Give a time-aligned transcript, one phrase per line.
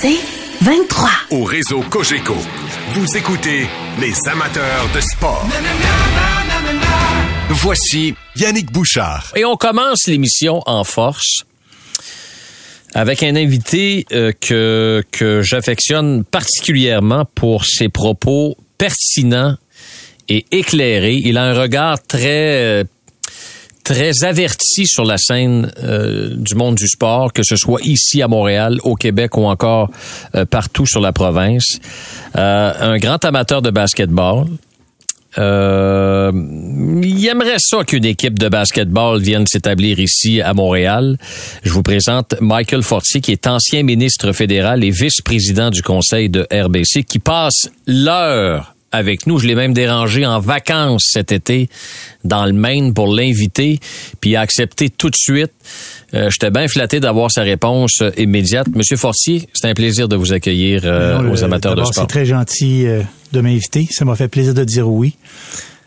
[0.00, 0.18] C'est
[0.62, 1.10] 23.
[1.30, 2.36] Au réseau Cogeco,
[2.94, 3.66] vous écoutez
[4.00, 5.46] les amateurs de sport.
[7.50, 9.32] Voici Yannick Bouchard.
[9.34, 11.44] Et on commence l'émission en force
[12.94, 19.56] avec un invité euh, que, que j'affectionne particulièrement pour ses propos pertinents
[20.28, 21.20] et éclairés.
[21.24, 22.84] Il a un regard très...
[23.88, 28.28] très averti sur la scène euh, du monde du sport, que ce soit ici à
[28.28, 29.90] Montréal, au Québec ou encore
[30.34, 31.78] euh, partout sur la province.
[32.36, 34.44] Euh, un grand amateur de basketball.
[35.38, 41.16] Il aimerait ça qu'une équipe de basketball vienne s'établir ici à Montréal.
[41.62, 46.46] Je vous présente Michael Fortier, qui est ancien ministre fédéral et vice-président du conseil de
[46.52, 49.38] RBC, qui passe l'heure avec nous.
[49.38, 51.68] Je l'ai même dérangé en vacances cet été
[52.24, 53.78] dans le Maine pour l'inviter,
[54.20, 55.52] puis il a accepté tout de suite.
[56.14, 58.66] Euh, J'étais bien flatté d'avoir sa réponse euh, immédiate.
[58.74, 61.94] Monsieur Fortier, c'est un plaisir de vous accueillir euh, Non, aux le- amateurs de sport.
[61.94, 63.86] C'est très gentil euh, de m'inviter.
[63.90, 65.16] Ça m'a fait plaisir de dire oui.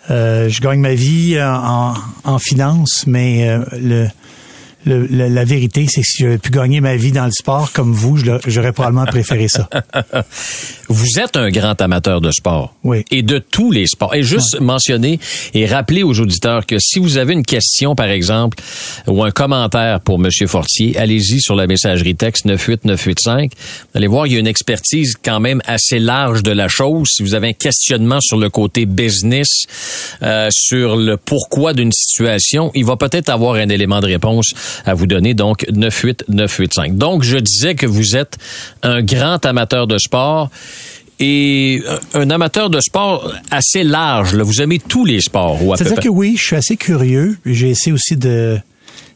[0.10, 4.08] Euh, je gagne ma vie en, en, finance, mais euh, le,
[4.86, 7.72] le- le- la vérité, c'est que si j'avais pu gagner ma vie dans le sport
[7.72, 9.70] comme vous, j'aurais probablement préféré ça.
[10.90, 12.74] Vous êtes un grand amateur de sport.
[12.84, 13.06] Oui.
[13.12, 14.14] Et de tous les sports.
[14.14, 15.20] Et juste mentionner
[15.54, 18.58] et rappeler aux auditeurs que si vous avez une question, par exemple,
[19.08, 20.30] ou un commentaire pour M.
[20.48, 23.52] Fortier, allez-y sur la messagerie texte 98985.
[23.56, 27.08] Vous allez voir, il y a une expertise quand même assez large de la chose.
[27.10, 29.48] Si vous avez un questionnement sur le côté business,
[30.24, 34.54] euh, sur le pourquoi d'une situation, il va peut-être avoir un élément de réponse
[34.86, 35.34] à vous donner.
[35.34, 36.96] Donc, 98985.
[36.96, 38.38] Donc, je disais que vous êtes
[38.84, 40.50] un grand amateur de sport
[41.20, 44.34] et un amateur de sport assez large.
[44.34, 44.44] là.
[44.44, 45.64] Vous aimez tous les sports.
[45.64, 47.38] Ou à peu C'est-à-dire que oui, je suis assez curieux.
[47.46, 48.60] J'ai essayé aussi de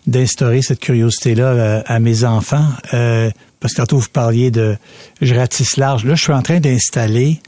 [0.07, 2.67] d'instaurer cette curiosité-là euh, à mes enfants.
[2.93, 4.77] Euh, parce que tantôt, vous parliez de
[5.19, 6.05] je ratisse large.
[6.05, 7.39] Là, je suis en train d'installer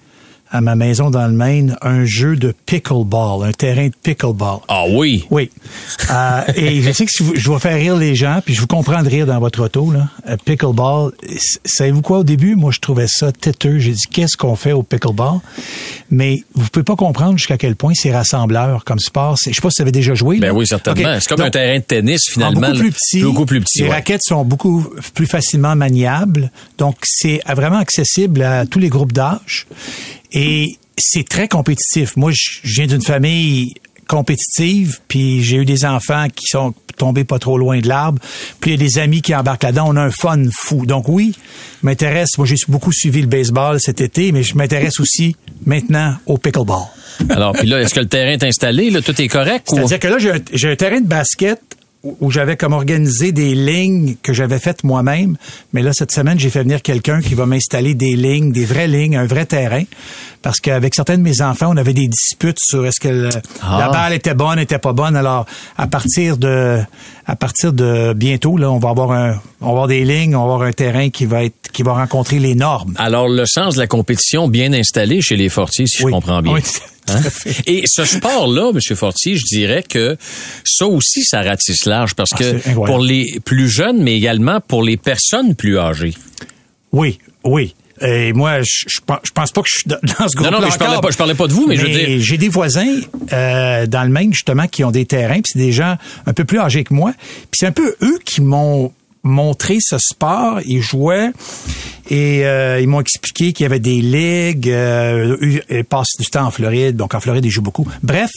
[0.52, 4.60] à ma maison dans le Maine un jeu de pickleball, un terrain de pickleball.
[4.68, 5.26] Ah oui.
[5.30, 5.50] Oui.
[6.12, 8.62] Euh, et je sais que si vous- je vais faire rire les gens, puis je
[8.62, 10.08] vous comprends de rire dans votre auto, là.
[10.30, 11.12] Euh, pickleball,
[11.66, 13.80] savez-vous quoi, au début, moi, je trouvais ça têteux.
[13.80, 15.40] J'ai dit, qu'est-ce qu'on fait au pickleball?
[16.10, 19.38] Mais vous pouvez pas comprendre jusqu'à quel point c'est rassembleur comme sport.
[19.46, 20.40] Je sais pas si vous avez déjà joué.
[20.40, 20.54] Ben là.
[20.54, 21.18] oui, certainement.
[21.20, 22.62] C'est comme Donc, un terrain de tennis, en finalement.
[22.70, 23.22] beaucoup plus petit.
[23.22, 23.80] Beaucoup plus petit.
[23.80, 23.94] Les ouais.
[23.96, 26.52] raquettes sont beaucoup plus facilement maniables.
[26.78, 29.68] Donc, c'est vraiment accessible à tous les groupes d'âge.
[30.32, 32.16] Et c'est très compétitif.
[32.18, 33.74] Moi, je viens d'une famille
[34.08, 38.20] compétitive, puis j'ai eu des enfants qui sont tombés pas trop loin de l'arbre.
[38.60, 39.86] Puis il y a des amis qui embarquent là-dedans.
[39.90, 40.86] On a un fun fou.
[40.86, 41.34] Donc oui,
[41.84, 42.38] m'intéresse.
[42.38, 45.36] Moi, j'ai beaucoup suivi le baseball cet été, mais je m'intéresse aussi
[45.66, 46.84] maintenant au pickleball.
[47.30, 48.90] Alors, puis là, est-ce que le terrain est installé?
[48.90, 49.68] Là, tout est correct?
[49.72, 51.60] ou- C'est-à-dire que là, j'ai un, j'ai un terrain de basket
[52.04, 55.38] où, j'avais comme organisé des lignes que j'avais faites moi-même.
[55.74, 58.88] Mais là, cette semaine, j'ai fait venir quelqu'un qui va m'installer des lignes, des vraies
[58.88, 59.84] lignes, un vrai terrain.
[60.48, 63.30] Parce qu'avec certains de mes enfants, on avait des disputes sur est-ce que le-
[63.62, 63.80] Ah.
[63.82, 65.18] la balle était bonne, était pas bonne.
[65.18, 65.46] Alors,
[65.78, 66.80] à partir de,
[67.26, 70.48] à partir de bientôt, là, on va avoir un, on va avoir des lignes, on
[70.48, 72.94] va avoir un terrain qui va être, qui va rencontrer les normes.
[72.98, 76.12] Alors, le sens de la compétition bien installé chez les Fortiers, si Oui.
[76.12, 76.54] je comprends bien.
[76.54, 76.62] Oui,
[77.10, 77.20] Hein?
[77.66, 78.80] Et ce sport-là, M.
[78.96, 80.16] Fortier, je dirais que
[80.64, 84.82] ça aussi, ça ratisse large parce Ah, que pour les plus jeunes, mais également pour
[84.82, 86.14] les personnes plus âgées.
[86.94, 87.76] Oui, oui.
[88.02, 89.00] Et moi, je, je,
[89.34, 89.98] pense- pas que je suis dans
[90.28, 91.88] ce groupe non, mais je parlais pas- je parlais pas de vous, mais je veux
[91.94, 92.96] dire- J'ai des voisins
[93.34, 96.46] euh, dans le Maine, justement, qui ont des terrains, puis c'est des gens un peu
[96.46, 97.14] plus âgés que moi.
[97.18, 98.92] Puis c'est un peu eux qui m'ont
[99.24, 100.60] montré ce sport.
[100.66, 101.32] Ils jouaient
[102.10, 104.70] et euh, ils m'ont expliqué qu'il y avait des ligues.
[104.70, 105.36] Euh,
[105.70, 107.88] ils passent du temps en Floride, donc en Floride, ils jouent beaucoup.
[108.04, 108.32] Bref,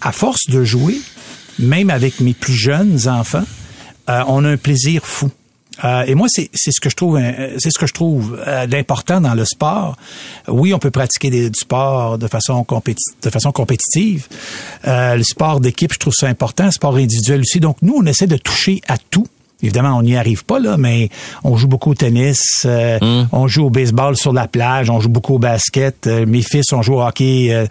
[0.00, 0.96] à force de jouer,
[1.58, 3.44] même avec mes plus jeunes enfants,
[4.08, 5.30] euh, on a un plaisir fou.
[5.84, 8.38] Euh, et moi, c'est c'est ce que je trouve, euh, c'est ce que je trouve
[8.46, 9.96] euh, d'important dans le sport.
[10.48, 14.26] Oui, on peut pratiquer des- du sport de façon compéti- de façon compétitive.
[14.86, 16.66] Euh, le sport d'équipe, je trouve ça important.
[16.66, 17.60] Le sport individuel aussi.
[17.60, 19.26] Donc nous, on essaie de toucher à tout.
[19.62, 21.10] Évidemment, on n'y arrive pas là, mais
[21.44, 22.98] on joue beaucoup au tennis, euh,
[23.30, 26.06] on joue au baseball sur la plage, on joue beaucoup au basket.
[26.06, 27.66] Euh, mes fils, on joue au hockey.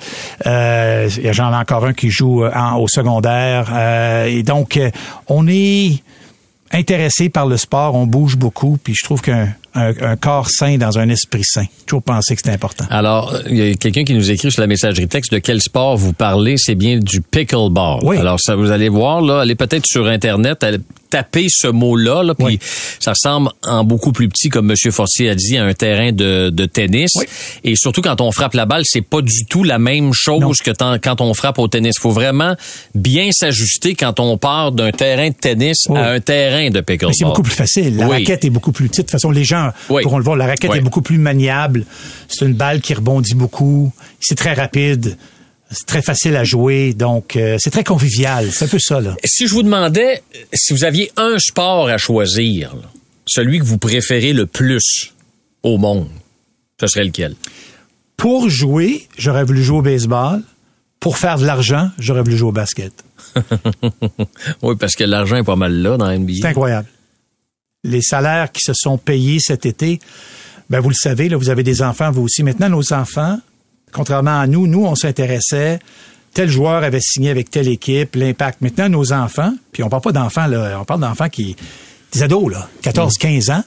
[0.45, 3.71] Euh, J'en ai encore un qui joue en- au secondaire.
[3.73, 4.79] Euh, et donc,
[5.27, 6.03] on est
[6.71, 10.77] intéressé par le sport, on bouge beaucoup, puis je trouve qu'un un, un corps sain
[10.77, 11.65] dans un esprit sain.
[11.85, 12.85] Toujours pensé que c'était important.
[12.89, 15.97] Alors, il y a quelqu'un qui nous écrit sur la messagerie texte de quel sport
[15.97, 16.55] vous parlez?
[16.57, 17.99] C'est bien du pickleball.
[18.03, 18.17] Oui.
[18.17, 20.77] Alors, ça, vous allez voir, là, allez peut-être sur Internet, allez
[21.09, 22.59] taper ce mot-là, là, puis Oui.
[22.99, 24.91] ça ressemble en beaucoup plus petit, comme M.
[24.91, 27.09] Fortier a dit, à un terrain de, de tennis.
[27.15, 27.25] Oui.
[27.63, 30.51] Et surtout, quand on frappe la balle, c'est pas du tout la même chose Non.
[30.51, 31.95] que quand on frappe au tennis.
[31.97, 32.55] Il faut vraiment
[32.93, 37.15] bien s'ajuster quand on part d'un terrain de tennis à un terrain de pickleball.
[37.15, 37.97] C'est beaucoup plus facile.
[37.97, 38.99] La raquette est beaucoup plus petite.
[38.99, 39.58] De toute façon, les gens
[39.89, 40.03] Oui.
[40.03, 40.35] pourront le voir.
[40.35, 40.77] La raquette Oui.
[40.77, 41.85] est beaucoup plus maniable.
[42.27, 43.91] C'est une balle qui rebondit beaucoup.
[44.19, 45.17] C'est très rapide.
[45.71, 46.93] C'est très facile à jouer.
[46.93, 48.51] Donc, euh, c'est très convivial.
[48.51, 49.15] C'est un peu ça, là.
[49.23, 50.23] Si je vous demandais
[50.53, 52.89] si vous aviez un sport à choisir, là,
[53.27, 55.13] celui que vous préférez le plus
[55.61, 56.07] au monde,
[56.79, 57.35] ce serait lequel?
[58.17, 60.41] Pour jouer, j'aurais voulu jouer au baseball.
[60.99, 62.91] Pour faire de l'argent, j'aurais voulu jouer au basket.
[64.61, 66.33] oui, parce que l'argent est pas mal là dans la NBA.
[66.41, 66.87] C'est incroyable.
[67.83, 69.99] Les salaires qui se sont payés cet été,
[70.69, 72.43] ben vous le savez, là, vous avez des enfants, vous aussi.
[72.43, 73.39] Maintenant, nos enfants,
[73.93, 75.79] contrairement à nous, nous, on s'intéressait,
[76.33, 78.61] tel joueur avait signé avec telle équipe, l'impact.
[78.61, 81.55] Maintenant, nos enfants, puis on parle pas d'enfants, là, on parle d'enfants qui,
[82.11, 83.63] des ados, là, 14, 15 ans,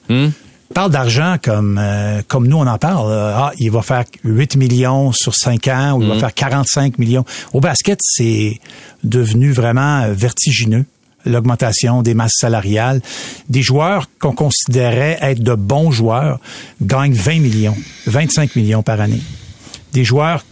[0.75, 3.11] parlent d'argent comme, euh, comme nous, on en parle.
[3.13, 7.25] Ah, il va faire 8 millions sur 5 ans, ou il va faire 45 millions.
[7.53, 8.61] Au basket, c'est
[9.05, 10.85] devenu vraiment euh, vertigineux
[11.25, 13.01] l'augmentation des masses salariales.
[13.49, 16.41] Des joueurs qu'on considérait être de bons joueurs
[16.81, 17.77] gagnent 20 millions,
[18.07, 19.23] 25 millions par année.
[19.93, 20.45] Des joueurs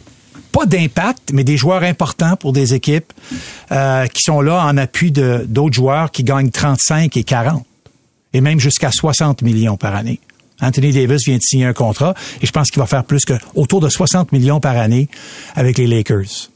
[0.53, 3.13] pas d'impact, mais des joueurs importants pour des équipes
[3.71, 7.65] euh, qui sont là en appui de d'autres joueurs qui gagnent 35 et 40
[8.33, 10.21] et même jusqu'à 60 millions par année.
[10.61, 13.35] Anthony Davis vient de signer un contrat et je pense qu'il va faire plus que
[13.55, 15.09] autour de 60 millions par année
[15.55, 16.50] avec les Lakers.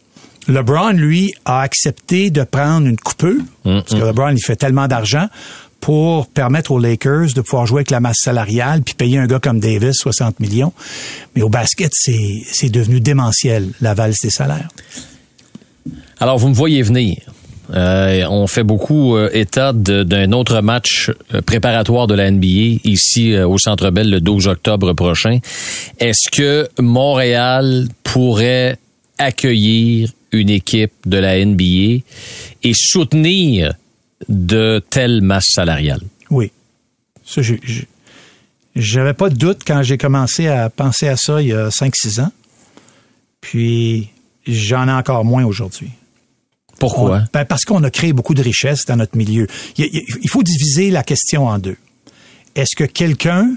[0.49, 5.29] LeBron, lui, a accepté de prendre une coupeux, parce que LeBron, il fait tellement d'argent,
[5.85, 9.39] pour permettre aux Lakers de pouvoir jouer avec la masse salariale puis payer un gars
[9.39, 10.73] comme Davis 60 millions.
[11.37, 14.69] Mais au basket, c'est c'est devenu démentiel, la valse des salaires.
[16.21, 17.17] Alors, vous me voyez venir.
[17.75, 23.33] Euh, on fait beaucoup euh, état d'un autre match euh, préparatoire de la NBA ici
[23.33, 25.39] euh, au Centre Bell le 12 octobre prochain.
[25.99, 28.79] Est-ce que Montréal pourrait
[29.19, 32.03] accueillir une équipe de la NBA
[32.63, 33.75] et soutenir
[34.29, 36.03] de telles masses salariales?
[36.31, 36.51] Oui.
[37.25, 37.41] Ça,
[38.77, 42.21] j'avais pas de doute quand j'ai commencé à penser à ça il y a 5-6
[42.21, 42.33] ans.
[43.41, 44.09] Puis,
[44.47, 45.91] j'en ai encore moins aujourd'hui.
[46.79, 47.19] Pourquoi?
[47.23, 49.47] On- ben, parce qu'on a créé beaucoup de richesses dans notre milieu.
[49.79, 51.77] Il, il- il faut diviser la question en deux.
[52.57, 53.55] Est-ce que quelqu'un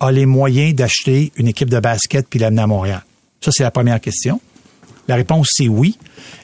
[0.00, 3.02] a les moyens d'acheter une équipe de basket puis l'amener à Montréal?
[3.40, 4.40] Ça, c'est la première question.
[5.08, 5.98] La réponse, c'est oui.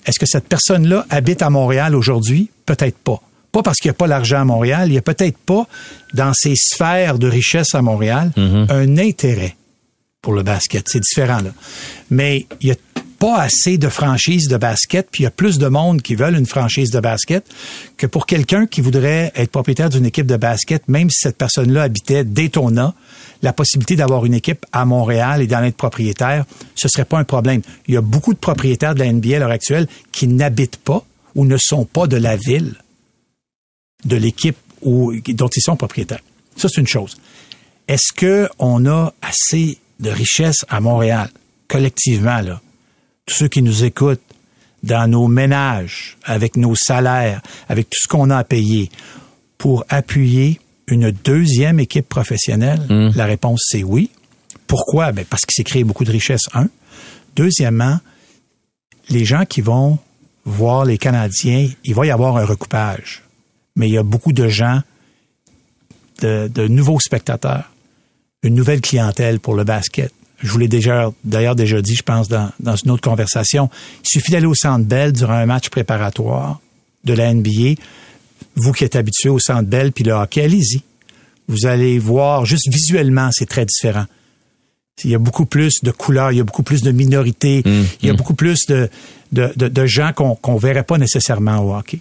[0.06, 2.50] Est-ce que cette personne-là habite à Montréal aujourd'hui?
[2.66, 3.20] Peut-être pas.
[3.52, 5.66] Pas parce qu'il n'y a pas l'argent à Montréal, il n'y a peut-être pas
[6.14, 9.56] dans ces sphères de richesse à Montréal un intérêt
[10.22, 10.88] pour le basket.
[10.88, 11.50] C'est différent, là.
[12.10, 12.76] Mais il y a
[13.18, 16.36] pas assez de franchises de basket, puis il y a plus de monde qui veulent
[16.36, 17.44] une franchise de basket
[17.96, 21.82] que pour quelqu'un qui voudrait être propriétaire d'une équipe de basket, même si cette personne-là
[21.82, 22.94] habitait Daytona,
[23.42, 26.44] la possibilité d'avoir une équipe à Montréal et d'en être propriétaire,
[26.74, 27.60] ce serait pas un problème.
[27.88, 31.04] Il y a beaucoup de propriétaires de la NBA à l'heure actuelle qui n'habitent pas
[31.34, 32.74] ou ne sont pas de la ville
[34.04, 36.22] de l'équipe dont ils sont propriétaires.
[36.56, 37.16] Ça, c'est une chose.
[37.88, 41.30] Est-ce que on a assez de richesse à Montréal,
[41.68, 42.60] collectivement, là?
[43.26, 44.20] Tous ceux qui nous écoutent,
[44.82, 48.90] dans nos ménages, avec nos salaires, avec tout ce qu'on a à payer,
[49.58, 52.80] pour appuyer une deuxième équipe professionnelle?
[53.14, 54.10] La réponse, c'est oui.
[54.66, 55.12] Pourquoi?
[55.12, 56.68] Ben, parce qu'il s'est créé beaucoup de richesse, un.
[57.36, 57.98] Deuxièmement,
[59.08, 59.98] les gens qui vont
[60.44, 63.22] voir les Canadiens, il va y avoir un recoupage.
[63.76, 64.80] Mais il y a beaucoup de gens,
[66.20, 67.70] de, de nouveaux spectateurs,
[68.42, 70.12] une nouvelle clientèle pour le basket.
[70.38, 73.70] Je vous l'ai déjà, d'ailleurs déjà dit, je pense, dans, dans une autre conversation.
[74.04, 76.60] Il suffit d'aller au Centre Bell durant un match préparatoire
[77.04, 77.80] de la NBA.
[78.54, 80.82] Vous qui êtes habitué au Centre Bell puis le hockey, allez-y.
[81.48, 84.06] Vous allez voir, juste visuellement, c'est très différent.
[85.04, 88.06] Il y a beaucoup plus de couleurs, il y a beaucoup plus de minorités, il
[88.06, 88.88] y a beaucoup plus de,
[89.32, 91.98] de, de, de gens qu'on qu'on verrait pas nécessairement au hockey.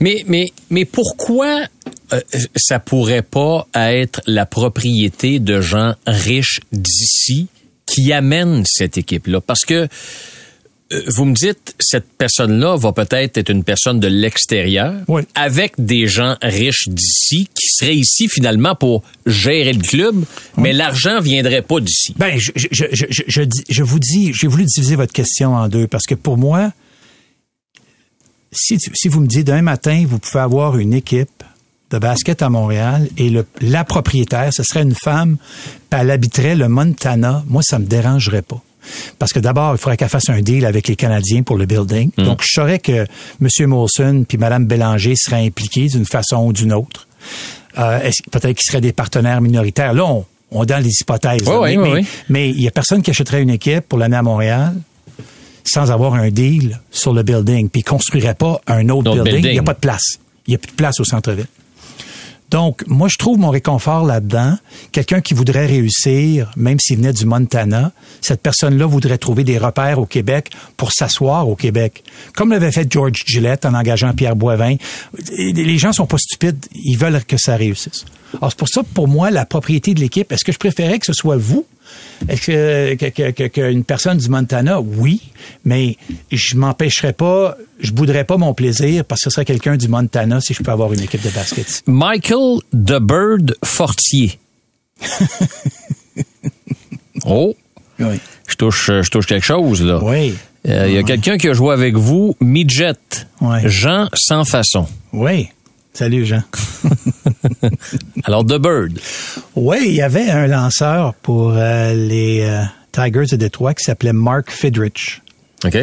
[0.00, 1.66] Mais, mais, mais pourquoi
[2.12, 2.20] euh,
[2.54, 7.48] ça pourrait pas être la propriété de gens riches d'ici
[7.86, 9.40] qui amènent cette équipe-là?
[9.40, 9.88] Parce que
[11.08, 15.22] vous me dites, cette personne-là va peut-être être une personne de l'extérieur, Oui.
[15.34, 20.14] avec des gens riches d'ici qui seraient ici finalement pour gérer le club,
[20.56, 22.14] mais l'argent viendrait pas d'ici.
[22.16, 25.54] Ben, je, je, je, je, je, dis- je vous dis, j'ai voulu diviser votre question
[25.54, 26.70] en deux parce que pour moi,
[28.52, 28.78] si,
[29.08, 31.42] vous me dites demain matin, vous pouvez avoir une équipe
[31.90, 35.36] de basket à Montréal et le, la propriétaire, ce serait une femme,
[35.90, 38.62] puis elle habiterait le Montana, moi, ça me dérangerait pas.
[39.18, 42.10] Parce que d'abord, il faudrait qu'elle fasse un deal avec les Canadiens pour le building.
[42.18, 43.06] Donc, je saurais que
[43.42, 43.66] M.
[43.68, 47.06] Molson puis Mme Bélanger seraient impliqués d'une façon ou d'une autre.
[47.78, 47.98] Euh,
[48.30, 49.92] Peut-être qu'ils seraient des partenaires minoritaires?
[49.92, 51.44] Là, on, on est dans les hypothèses.
[51.44, 51.60] là.
[51.60, 54.22] Oui, mais, oui, mais- il y a personne qui achèterait une équipe pour l'amener à
[54.22, 54.74] Montréal
[55.64, 59.32] sans avoir un deal sur le building, puis il construirait pas un autre Autre building.
[59.32, 59.58] Il n'y building.
[59.58, 60.18] a pas de place.
[60.46, 61.46] Il n'y a plus de place au centre-ville.
[62.50, 64.56] Donc, moi, je trouve mon réconfort là-dedans.
[64.92, 69.98] Quelqu'un qui voudrait réussir, même s'il venait du Montana, cette personne-là voudrait trouver des repères
[69.98, 72.04] au Québec pour s'asseoir au Québec.
[72.34, 74.76] Comme l'avait fait George Gillette en engageant Pierre Boivin.
[75.36, 76.64] Les gens sont pas stupides.
[76.72, 78.04] Ils veulent que ça réussisse.
[78.38, 81.06] Alors, c'est pour ça, pour moi, la propriété de l'équipe, est-ce que je préférais que
[81.06, 81.66] ce soit vous
[82.28, 85.20] est-ce que, qu'une personne du Montana, oui,
[85.64, 85.96] mais
[86.30, 90.40] je m'empêcherais pas, je bouderais pas mon plaisir parce que ce serait quelqu'un du Montana
[90.40, 91.82] si je peux avoir une équipe de basket.
[91.86, 94.38] Michael The Bird Fortier.
[97.24, 97.54] oh.
[97.98, 98.20] Oui.
[98.46, 100.00] Je touche, je touche quelque chose, là.
[100.02, 100.34] Oui.
[100.68, 102.92] Euh, Il y a quelqu'un qui a joué avec vous, Midget.
[103.40, 103.62] Ouais.
[103.64, 104.86] Jean Sans Façon.
[105.12, 105.48] Oui.
[105.96, 106.42] Salut, Jean.
[108.24, 109.00] Alors, The Bird.
[109.54, 114.12] Oui, il y avait un lanceur pour euh, les euh, Tigers de Détroit qui s'appelait
[114.12, 115.22] Mark Fidrich
[115.64, 115.78] OK?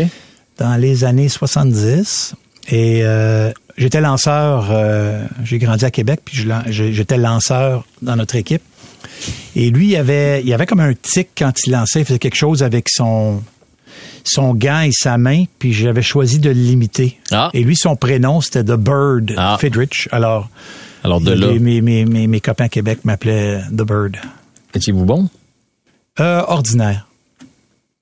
[0.60, 2.36] dans les années 70.
[2.70, 4.72] Et euh, j'étais lanceur,
[5.44, 8.62] j'ai grandi à Québec, puis j'étais lanceur dans notre équipe.
[9.56, 12.38] Et lui, il avait, il avait comme un tic quand il lançait, il faisait quelque
[12.38, 13.42] chose avec son
[14.24, 17.20] son gant et sa main, puis j'avais choisi de le limiter.
[17.32, 17.50] Ah.
[17.54, 19.58] Et lui, son prénom, c'était The Bird Ah.
[19.60, 20.08] Fidrich.
[20.12, 20.50] Alors,
[21.04, 24.18] Alors, de là, les- mes, mes, mes, mes copains à Québec m'appelaient The Bird.
[24.74, 25.30] étiez-vous bon?
[26.20, 27.08] Euh, ordinaire.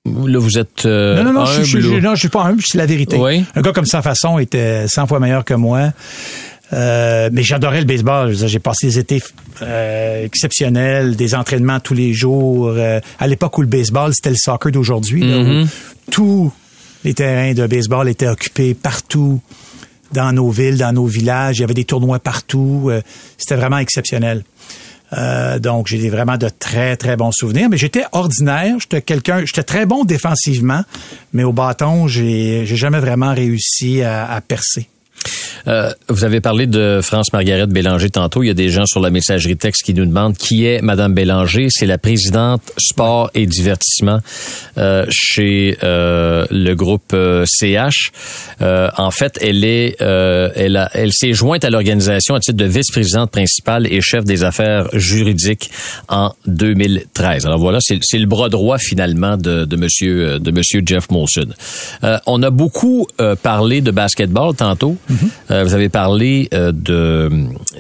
[0.06, 2.30] Là, vous êtes euh, Non, non, non, je, je, humble je- ou- non, je suis
[2.30, 3.18] pas humble, c'est la vérité.
[3.18, 3.46] Oui.
[3.56, 5.92] Un gars comme sa façon était 100 fois meilleur que moi.
[6.74, 8.34] Euh, mais j'adorais le baseball.
[8.34, 9.22] J'ai passé des étés
[9.62, 12.70] euh, exceptionnels, des entraînements tous les jours.
[12.70, 15.68] Euh, à l'époque où le baseball, c'était le soccer d'aujourd'hui, où
[16.12, 16.52] tous
[17.04, 19.42] les terrains de baseball étaient occupés partout
[20.14, 21.58] dans nos villes, dans nos villages.
[21.58, 22.88] Il y avait des tournois partout.
[22.90, 23.02] Euh,
[23.38, 24.44] c'était vraiment exceptionnel.
[25.14, 27.68] Euh, donc, j'ai vraiment de très, très bons souvenirs.
[27.70, 28.76] Mais j'étais ordinaire.
[28.80, 30.84] J'étais quelqu'un, j'étais très bon défensivement,
[31.34, 34.88] mais au bâton, j'ai, j'ai jamais vraiment réussi à, à percer.
[35.68, 38.44] Euh, vous avez parlé de France-Margaret Bélanger tantôt.
[38.44, 41.14] Il y a des gens sur la messagerie texte qui nous demandent qui est Madame
[41.14, 41.68] Bélanger.
[41.70, 44.20] C'est la présidente sport et divertissement
[44.78, 47.16] euh, chez euh, le groupe
[47.46, 48.12] CH.
[48.62, 53.32] En fait, elle est, elle, a- elle s'est jointe à l'organisation à titre de vice-présidente
[53.32, 55.70] principale et chef des affaires juridiques
[56.10, 57.46] en 2013.
[57.46, 61.48] Alors voilà, c'est le bras droit finalement de, de Monsieur de Monsieur Jeff Molson.
[62.28, 63.08] On a beaucoup
[63.42, 64.98] parlé de basketball tantôt.
[65.52, 67.30] Euh, vous avez parlé euh, de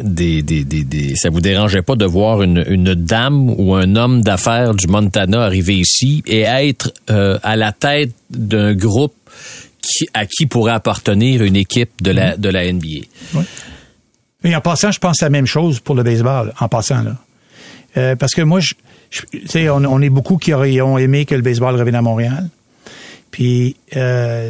[0.01, 3.95] des, des, des, des- ça vous dérangeait pas de voir une, une dame ou un
[3.95, 9.13] homme d'affaires du Montana arriver ici et être euh, à la tête d'un groupe
[9.81, 13.05] qui, à qui pourrait appartenir une équipe de la de la NBA.
[14.43, 18.15] Et en passant, je pense la même chose pour le baseball, en passant, là.
[18.15, 18.73] Parce que moi, je,
[19.11, 22.49] je- on, est beaucoup qui auraient- ont aimé que le baseball revienne à Montréal.
[23.31, 23.75] Puis,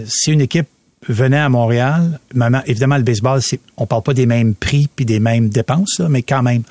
[0.07, 0.67] si une équipe
[1.08, 2.20] venait à Montréal,
[2.65, 3.41] évidemment, le baseball,
[3.77, 6.63] on parle pas des mêmes prix puis des mêmes dépenses, là, mais quand même,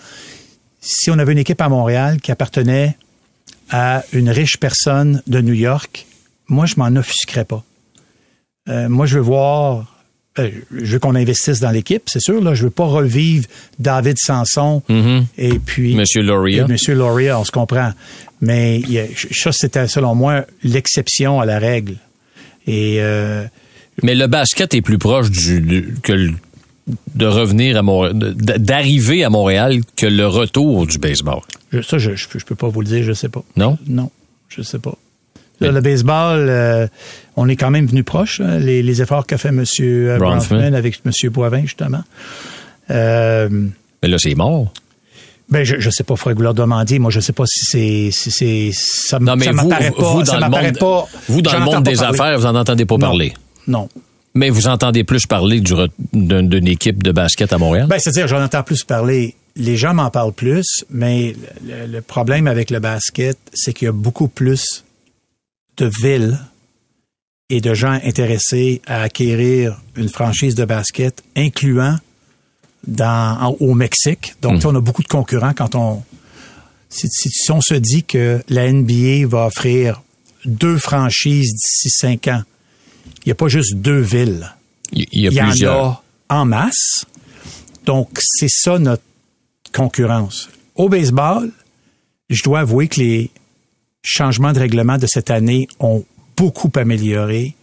[0.81, 2.97] si on avait une équipe à Montréal qui appartenait
[3.71, 6.07] à une riche personne de New York,
[6.49, 7.65] moi, je m'en offusquerais pas.
[8.69, 10.03] Euh, moi, je veux voir,
[10.39, 12.43] euh, je veux qu'on investisse dans l'équipe, c'est sûr.
[12.43, 13.47] Là, je veux pas revivre
[13.79, 14.83] David Sanson
[15.39, 17.93] et puis Monsieur et Monsieur Loria, on se comprend.
[18.41, 18.83] Mais
[19.33, 21.97] ça, c'était selon moi l'exception à la règle.
[22.67, 23.45] Et euh,
[24.03, 26.35] Mais le basket est plus proche du, du- que le-
[27.15, 31.41] de revenir à Montréal, d'arriver à Montréal que le retour du baseball.
[31.73, 33.43] je- ça, je, je, peux- je peux pas vous le dire, je sais pas.
[33.57, 33.79] Non?
[33.87, 34.11] Non,
[34.49, 34.95] je sais pas.
[35.61, 36.87] Là, le baseball, euh,
[37.37, 38.41] on est quand même venu proche.
[38.41, 39.63] hein, les, les efforts qu'a fait M.
[39.63, 40.19] Bronfman.
[40.19, 41.13] Bronfman avec M.
[41.31, 42.03] Boivin, justement.
[42.91, 43.49] Euh,
[44.03, 44.73] Mais là, c'est mort.
[45.51, 46.99] Ben, je, je sais pas, faudrait que vous leur demandiez.
[46.99, 50.03] Moi, je sais pas si c'est, si c'est, ça, Non, mais ça vous, m'apparaît pas.
[50.15, 51.09] vous ça dans le monde, pas.
[51.29, 52.21] vous dans le monde des parler.
[52.21, 53.01] affaires, vous n'en entendez pas Non.
[53.01, 53.33] parler.
[53.67, 53.89] Non.
[54.35, 55.61] Mais vous entendez plus parler
[56.13, 57.87] d'une équipe de basket à Montréal?
[57.89, 59.35] Ben, c'est-à-dire, j'en entends plus parler.
[59.57, 61.35] Les gens m'en parlent plus, mais
[61.67, 64.85] le, le problème avec le basket, c'est qu'il y a beaucoup plus
[65.77, 66.39] de villes
[67.49, 71.97] et de gens intéressés à acquérir une franchise de basket, incluant
[72.87, 74.35] dans, au Mexique.
[74.41, 76.03] Donc, sais, on a beaucoup de concurrents quand on...
[76.89, 80.03] Si on se dit que la NBA va offrir
[80.45, 82.43] deux franchises d'ici cinq ans,
[83.25, 84.51] il n'y a pas juste deux villes
[84.93, 85.77] il y a il y plusieurs.
[85.85, 85.91] en
[86.29, 87.05] a en masse.
[87.87, 89.03] Donc, c'est ça notre
[89.73, 90.49] concurrence.
[90.75, 91.51] Au baseball,
[92.29, 93.31] je dois avouer que les
[94.03, 96.05] changements de règlement de cette année ont
[96.37, 97.55] beaucoup amélioré.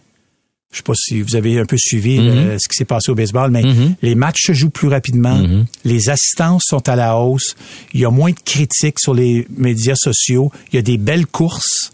[0.70, 2.44] Je sais pas si vous avez un peu suivi Mm-hmm.
[2.52, 3.62] le- ce qui s'est passé au baseball, mais
[4.02, 5.38] les matchs se jouent plus rapidement.
[5.38, 5.64] Mm-hmm.
[5.84, 7.56] Les assistances sont à la hausse.
[7.94, 10.52] Il y a moins de critiques sur les médias sociaux.
[10.72, 11.90] Il y a des belles courses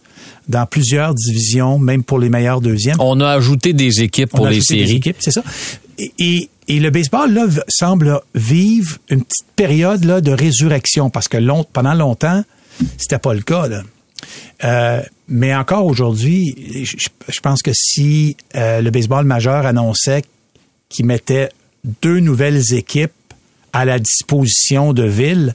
[0.48, 2.96] dans plusieurs divisions, même pour les meilleurs deuxièmes.
[3.00, 4.96] On a ajouté des équipes pour On a les ajouté des séries.
[4.98, 5.42] équipes, c'est ça.
[5.98, 11.28] Et, et et le baseball, là, semble vivre une petite période là, de résurrection parce
[11.28, 12.42] que long- pendant longtemps,
[12.96, 13.68] c'était pas le cas.
[13.68, 13.82] Là.
[14.64, 16.96] Euh, mais encore aujourd'hui, je,
[17.28, 20.22] je pense que si euh, le baseball majeur annonçait
[20.88, 21.50] qu'il mettait
[22.00, 23.12] deux nouvelles équipes
[23.74, 25.54] à la disposition de Ville,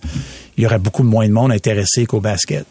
[0.57, 2.67] il y aurait beaucoup moins de monde intéressé qu'au basket.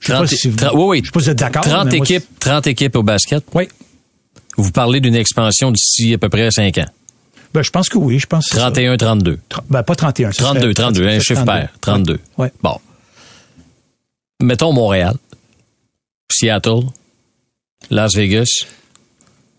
[0.00, 1.00] Je sais pas 30 si vous- tra- oui, oui.
[1.02, 1.62] je sais pas si vous êtes d'accord.
[1.62, 3.44] 30 mais moi, équipes, 30 équipes au basket.
[3.54, 3.68] Oui.
[4.56, 6.86] Vous parlez d'une expansion d'ici à peu près 5 ans.
[7.54, 8.18] Ben, je pense que oui.
[8.18, 8.70] Je pense que c'est ça.
[8.70, 9.38] 31, 32.
[9.50, 10.32] Tr- Ben, pas 31.
[10.32, 11.52] ça 32, serait- 32, ça un chiffre 32.
[11.52, 11.68] pair.
[11.80, 12.18] 32.
[12.38, 12.52] Ouais.
[12.62, 12.76] Bon.
[14.42, 15.16] Mettons Montréal,
[16.32, 16.82] Seattle,
[17.90, 18.46] Las Vegas,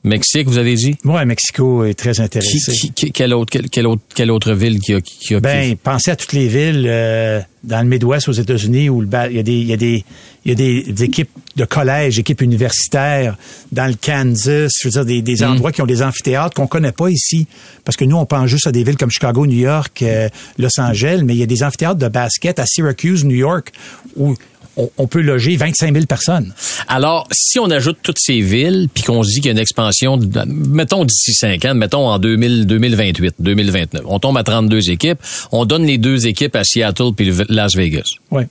[0.04, 0.96] Mexique, vous avez dit?
[1.06, 2.72] Ouais, Mexico est très Qui, intéressé.
[2.72, 5.02] qui- qui- quelle, autre, quelle, quelle autre, quelle autre ville qui a...
[5.02, 8.90] Qui a Ben, qui- pensez à toutes les villes euh, dans le Midwest aux États-Unis
[8.90, 10.04] où le il y a des il y a des
[10.44, 13.38] il y a des, des équipes de collège, équipes universitaires
[13.72, 15.24] dans le Kansas, je veux dire des, Mm.
[15.24, 17.46] des endroits qui ont des amphithéâtres qu'on connaît pas ici
[17.86, 20.80] parce que nous on pense juste à des villes comme Chicago, New York, euh, Los
[20.80, 23.72] Angeles, mais il y a des amphithéâtres de basket à Syracuse, New York
[24.16, 24.34] où
[24.78, 26.54] on, on peut loger 25 000 personnes.
[26.88, 29.58] Alors, si on ajoute toutes ces villes, puis qu'on se dit qu'il y a une
[29.58, 35.20] expansion, mettons d'ici 5 ans, mettons en 2000, 2028, 2029, on tombe à 32 équipes,
[35.52, 38.16] on donne les deux équipes à Seattle puis Las Vegas.
[38.32, 38.48] Ouais.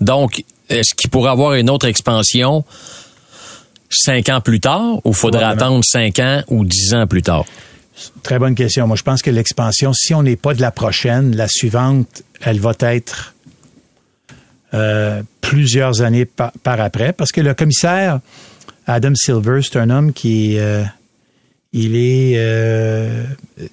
[0.00, 2.64] Donc, est-ce qu'il pourrait avoir une autre expansion
[3.90, 5.50] cinq ans plus tard ou Probablement.
[5.50, 7.44] attendre cinq ans ou dix ans plus tard?
[8.22, 8.86] Très bonne question.
[8.86, 12.60] Moi, je pense que l'expansion, si on n'est pas de la prochaine, la suivante, elle
[12.60, 13.34] va être
[14.74, 18.20] euh, plusieurs années par, après, parce que le commissaire
[18.86, 20.82] Adam Silver, c'est un homme qui euh,
[21.72, 23.24] il est euh,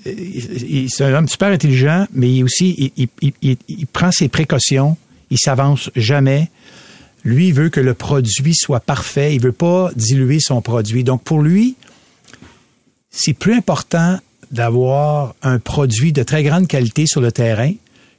[0.06, 3.08] c'est un homme super intelligent, mais il aussi il,
[3.42, 4.98] il- il- prend ses précautions,
[5.30, 6.50] il s'avance jamais.
[7.24, 11.04] Lui il veut que le produit soit parfait, il veut pas diluer son produit.
[11.04, 11.76] Donc pour lui,
[13.12, 14.20] c'est plus important
[14.52, 17.72] d'avoir un produit de très grande qualité sur le terrain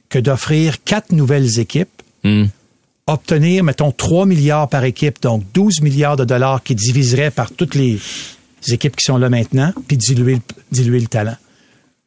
[0.09, 1.89] que d'offrir quatre nouvelles équipes,
[2.23, 2.45] Hmm.
[3.07, 7.75] Obtenir, mettons, 3 milliards par équipe, donc 12 milliards de dollars qui diviseraient par toutes
[7.75, 7.99] les
[8.69, 10.41] équipes qui sont là maintenant, puis diluer, le-
[10.71, 11.35] diluer le talent.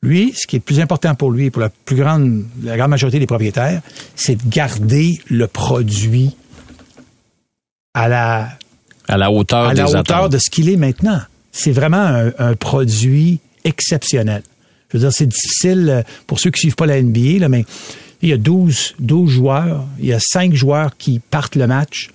[0.02, 2.76] Lui, ce qui est le plus important pour lui et pour la plus grande, la
[2.76, 3.80] grande majorité des propriétaires,
[4.16, 6.36] c'est de garder le produit
[7.94, 8.48] à la,
[9.08, 10.32] À la hauteur à des la hauteur attentes.
[10.32, 11.20] de ce qu'il est maintenant.
[11.52, 14.42] C'est vraiment un, un produit exceptionnel.
[14.90, 17.64] Je veux dire, c'est difficile euh, pour ceux qui suivent pas la NBA, là, mais
[18.22, 22.10] il y a 12, 12 joueurs, il y a 5 joueurs qui partent le match.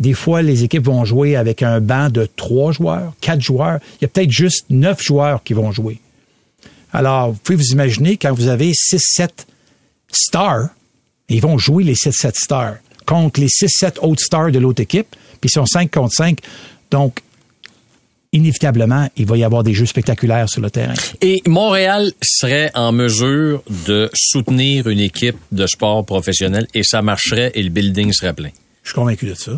[0.00, 3.78] Des fois, les équipes vont jouer avec un banc de 3 joueurs, 4 joueurs.
[4.00, 6.00] Il y a peut-être juste 9 joueurs qui vont jouer.
[6.92, 9.28] Alors, vous pouvez vous imaginer quand vous avez 6-7
[10.10, 10.68] stars,
[11.28, 15.48] ils vont jouer les 6-7 stars contre les 6-7 autres stars de l'autre équipe, puis
[15.48, 16.38] ils sont 5 contre 5.
[16.90, 17.20] Donc,
[18.32, 20.94] inévitablement, il va y avoir des jeux spectaculaires sur le terrain.
[21.20, 27.52] Et Montréal serait en mesure de soutenir une équipe de sport professionnel et ça marcherait
[27.54, 28.50] et le building serait plein.
[28.82, 29.52] Je suis convaincu de ça.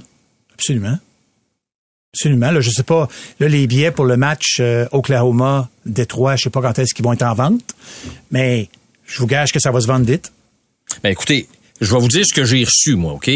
[0.54, 0.98] Absolument.
[2.14, 2.50] Absolument.
[2.52, 3.08] Là, je sais pas,
[3.40, 7.12] là, les billets pour le match euh, Oklahoma-Détroit, je sais pas quand est-ce qu'ils vont
[7.12, 7.74] être en vente,
[8.30, 8.68] mais
[9.04, 10.32] je vous gage que ça va se vendre vite.
[11.02, 11.48] Ben écoutez,
[11.80, 13.30] je vais vous dire ce que j'ai reçu, moi, OK?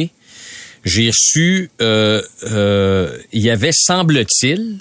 [0.85, 4.81] J'ai reçu, euh, euh, il y avait, semble-t-il,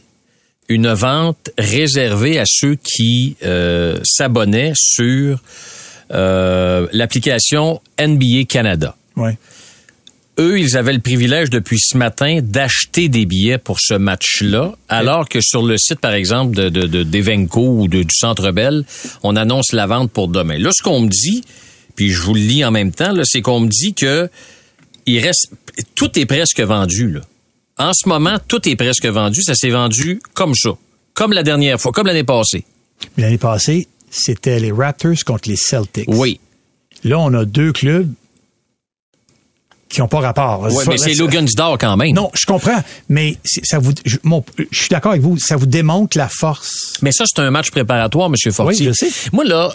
[0.70, 5.42] une vente réservée à ceux qui euh, s'abonnaient sur
[6.14, 8.96] euh, l'application NBA Canada.
[9.16, 9.38] Ouais.
[10.40, 15.28] Eux, ils avaient le privilège depuis ce matin d'acheter des billets pour ce match-là, alors
[15.28, 18.84] que sur le site, par exemple, de, de, de- d'Evenco ou de- du Centre Bell,
[19.24, 20.60] on annonce la vente pour demain.
[20.60, 21.44] Là, ce qu'on me dit,
[21.96, 24.30] puis je vous le lis en même temps, là, c'est qu'on me dit que
[25.08, 25.50] il reste,
[25.96, 27.10] tout est presque vendu.
[27.14, 27.22] Là.
[27.80, 29.42] En ce moment, tout est presque vendu.
[29.44, 30.72] Ça s'est vendu comme ça,
[31.14, 32.66] comme la dernière fois, comme l'année passée.
[33.18, 36.06] L'année passée, c'était les Raptors contre les Celtics.
[36.08, 36.40] Oui.
[37.04, 38.12] Là, on a deux clubs
[39.90, 40.62] qui n'ont pas rapport.
[40.62, 42.14] Ouais, mais c'est Lugansdor quand même.
[42.14, 44.18] Non, je comprends, mais ça vous, je,
[44.72, 46.94] suis d'accord avec vous, ça vous démontre la force.
[47.02, 48.88] Mais ça, c'est un match préparatoire, Monsieur Fortier.
[48.88, 49.30] Oui, je sais.
[49.32, 49.74] Moi, là,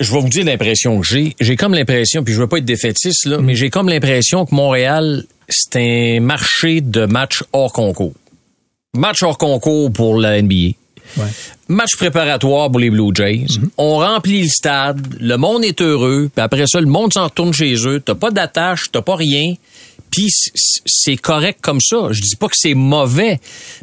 [0.00, 1.34] je vais vous dire l'impression que j'ai.
[1.40, 3.30] J'ai comme l'impression, puis je veux pas être défaitiste, Mm.
[3.30, 8.14] là, mais j'ai comme l'impression que Montréal, c'est un marché de matchs hors concours.
[8.96, 10.76] Match hors concours pour la NBA.
[11.16, 11.24] Ouais.
[11.68, 13.46] Match préparatoire pour les Blue Jays.
[13.46, 13.68] Mm-hmm.
[13.78, 17.52] On remplit le stade, le monde est heureux, puis après ça, le monde s'en retourne
[17.52, 18.00] chez eux.
[18.00, 19.54] T'as pas d'attache, t'as pas rien.
[20.14, 20.30] Puis
[20.86, 22.08] c'est correct comme ça.
[22.12, 23.40] Je dis pas que c'est mauvais,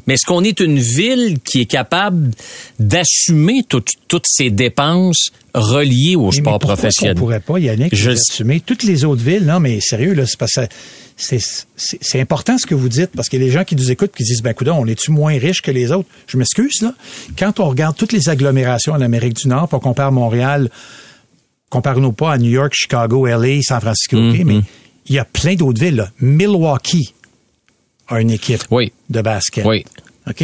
[0.08, 2.32] mais est-ce qu'on est une ville qui est capable
[2.80, 7.16] d'assumer toutes toutes ces dépenses reliées au Mais sport pourquoi professionnel?
[7.16, 8.62] qu'on pourrait pas, Yannick, Je- assumer?
[8.62, 9.44] Toutes les autres villes?
[9.46, 10.62] Non, mais sérieux, là, c'est parce que
[11.18, 14.42] c'est, important ce que vous dites, parce que les gens qui nous écoutent qui disent,
[14.42, 16.08] ben, écoute, on est-tu moins riche que les autres?
[16.28, 16.94] Je m'excuse, là.
[17.38, 20.70] Quand on regarde toutes les agglomérations en Amérique du Nord, on compare Montréal,
[21.70, 24.18] compare-nous pas à New York, Chicago, LA, San Francisco?
[24.18, 24.44] Mm-hmm.
[24.46, 24.62] mais
[25.08, 26.10] il y a plein d'autres villes, là.
[26.20, 27.14] Milwaukee
[28.08, 28.92] a une équipe Oui.
[29.10, 29.66] de basket.
[29.66, 29.86] Oui.
[30.30, 30.44] OK?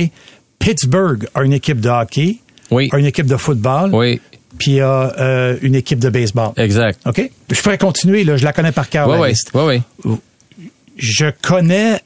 [0.59, 2.37] Pittsburgh a une équipe de hockey.
[2.71, 2.89] Oui.
[2.91, 3.93] A une équipe de football.
[3.93, 4.19] Oui.
[4.57, 6.51] Puis a euh, une équipe de baseball.
[6.57, 6.99] Exact.
[7.05, 7.29] OK?
[7.51, 8.37] Je pourrais continuer, là.
[8.37, 9.51] Je la connais par cœur, Oui, la oui, liste.
[9.53, 10.17] oui, oui.
[10.97, 12.01] Je connais,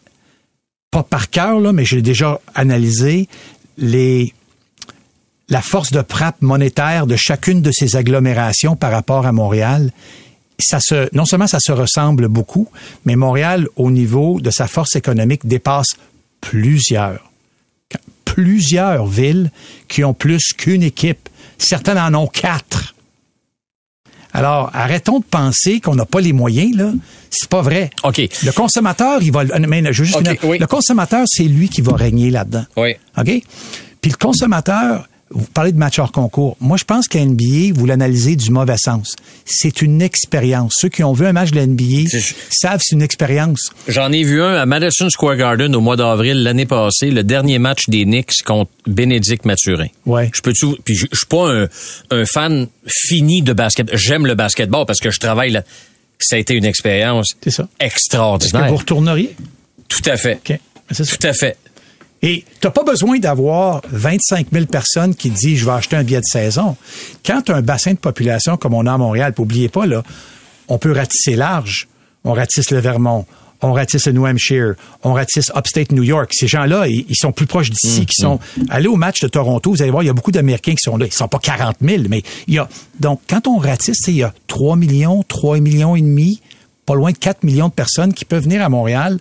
[0.92, 3.30] pas par cœur, là, mais j'ai déjà analysé
[3.78, 4.34] les,
[5.48, 9.92] la force de frappe monétaire de chacune de ces agglomérations par rapport à Montréal.
[10.62, 12.67] Ça se, non seulement ça se ressemble beaucoup,
[13.06, 15.97] mais Montréal, au niveau de sa force économique, dépasse
[16.39, 17.32] plusieurs,
[18.26, 19.52] plusieurs villes
[19.88, 21.30] qui ont plus qu'une équipe.
[21.58, 22.95] Certaines en ont quatre.
[24.34, 26.91] Alors, arrêtons de penser qu'on n'a pas les moyens, là.
[27.30, 27.89] C'est pas vrai.
[28.04, 28.17] OK.
[28.43, 29.43] Le consommateur, il va.
[29.60, 30.39] Mais je veux juste OK, finir.
[30.43, 30.58] oui.
[30.58, 32.65] Le consommateur, c'est lui qui va régner là-dedans.
[32.78, 32.95] Oui.
[33.17, 33.43] OK?
[34.02, 36.58] Puis le consommateur, vous parlez de match hors concours.
[36.60, 39.15] Moi, je pense qu'à NBA, vous l'analysez du mauvais sens.
[39.46, 40.74] C'est une expérience.
[40.78, 42.10] Ceux qui ont vu un match de la NBA
[42.50, 43.72] savent que c'est une expérience.
[43.88, 47.60] J'en ai vu un à Madison Square Garden au mois d'avril l'année passée, le dernier
[47.60, 49.88] match des Knicks contre Bénédicte Mathurin.
[50.06, 50.30] Ouais.
[50.34, 51.67] Je peux tout, puis je, je suis pas un,
[52.12, 53.89] un fan fini de basket.
[53.96, 55.63] J'aime le basketball parce que je travaille là.
[56.20, 57.48] Ça a été une expérience ça.
[57.50, 58.67] Est-ce que extraordinaire.
[58.67, 59.36] vous retourneriez?
[59.88, 60.39] Tout à fait.
[60.91, 61.06] Ça.
[61.06, 61.58] Tout à fait.
[62.23, 66.19] Et t'as pas besoin d'avoir 25 000 personnes qui disent je vais acheter un billet
[66.19, 66.77] de saison.
[67.25, 69.88] Quand tu as un bassin de population comme on a à Montréal, puis oubliez pas,
[69.88, 70.03] là,
[70.67, 71.88] on peut ratisser large.
[72.23, 73.25] On ratisse le Vermont,
[73.63, 76.31] on ratisse le New Hampshire, on ratisse Upstate New York.
[76.34, 78.39] Ces gens-là, ils, ils sont plus proches d'ici, qui sont...
[78.69, 80.97] Allez au match de Toronto, vous allez voir, il y a beaucoup d'Américains qui sont
[80.97, 81.07] là.
[81.07, 82.69] Ils sont pas 40 000, mais il y a...
[82.99, 86.41] Donc, quand on ratisse, tu il y a 3 millions, 3 millions et demi,
[86.86, 89.19] pas loin de 4 millions de personnes qui peuvent venir à Montréal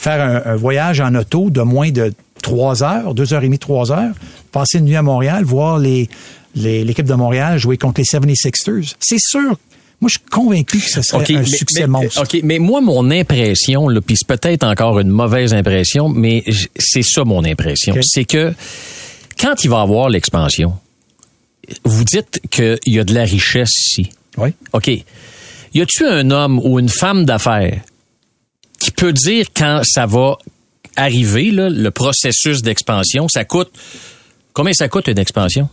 [0.00, 3.58] faire un, un voyage en auto de moins de trois heures, deux heures et demie,
[3.58, 4.14] trois heures,
[4.52, 6.08] passer une nuit à Montréal, voir les
[6.54, 8.94] les- l'équipe de Montréal jouer contre les 76ers.
[9.00, 9.56] C'est sûr.
[10.00, 12.22] Moi, je suis convaincu que ce serait un mais- succès mais- monstre.
[12.22, 16.44] OK, mais moi, mon impression, puis c'est peut-être encore une mauvaise impression, mais
[16.78, 17.94] c'est ça mon impression.
[18.02, 18.54] C'est que
[19.40, 20.74] quand il va y avoir l'expansion,
[21.84, 24.10] vous dites qu'il y a de la richesse ici.
[24.36, 24.50] Oui.
[24.72, 24.88] OK.
[25.74, 27.80] Y a-tu un homme ou une femme d'affaires
[28.80, 30.36] qui peut dire quand ça va
[30.96, 33.70] arriver, là, le processus d'expansion, ça coûte.
[34.52, 35.68] Combien ça coûte une expansion?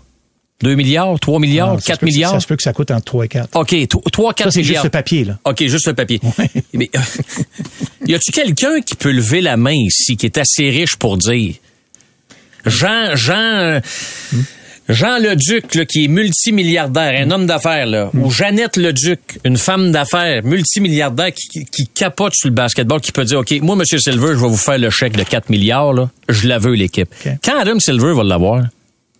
[0.61, 2.31] 2 milliards, 3 milliards, ça se 4 peut que- milliards?
[2.31, 3.55] Ça se peut que ça coûte entre 3 et 4.
[3.55, 3.75] OK,
[4.11, 4.73] 3, 4 Ça, c'est milliards.
[4.75, 5.39] juste le papier, là.
[5.43, 6.19] OK, juste le papier.
[6.37, 6.49] Ouais.
[6.73, 6.89] Mais
[8.07, 11.55] y a-tu quelqu'un qui peut lever la main ici, qui est assez riche pour dire
[12.65, 13.79] Jean, Jean, euh,
[14.87, 19.91] Jean Leduc, là, qui est multimilliardaire, un homme d'affaires, là, ou Jeannette Leduc, une femme
[19.91, 24.41] d'affaires multimilliardaire qui, capote sur le basketball, qui peut dire, OK, moi, Monsieur Silver, je
[24.41, 27.09] vais vous faire le chèque de 4 milliards, là, je la veux, l'équipe.
[27.43, 28.63] Quand Adam Silver va l'avoir,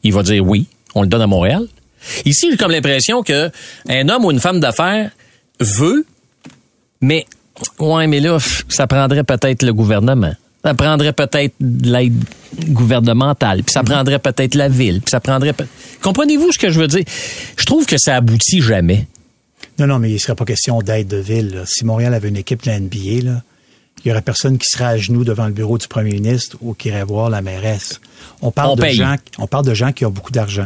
[0.04, 1.66] il va dire oui, on le donne à Montréal.
[2.26, 3.50] Ici, j'ai comme l'impression que
[3.90, 5.10] un homme ou une femme d'affaires
[5.60, 6.06] veut,
[7.02, 7.26] mais
[7.80, 8.38] ouais, mais là,
[8.70, 10.36] ça prendrait peut-être le gouvernement.
[10.66, 12.24] Ça prendrait peut-être de l'aide
[12.70, 15.54] gouvernementale, puis ça prendrait peut-être la ville, puis ça prendrait.
[16.02, 17.04] Comprenez-vous ce que je veux dire?
[17.56, 19.08] Je trouve que ça aboutit jamais.
[19.78, 21.54] Non, non, mais il ne serait pas question d'aide de ville.
[21.54, 21.62] là.
[21.68, 23.44] Si Montréal avait une équipe de la NBA, là,
[24.04, 26.74] il y aurait personne qui serait à genoux devant le bureau du premier ministre ou
[26.74, 28.00] qui irait voir la mairesse.
[28.42, 28.96] On parle, On de, paye.
[28.96, 30.66] gens, on parle de gens qui ont beaucoup d'argent.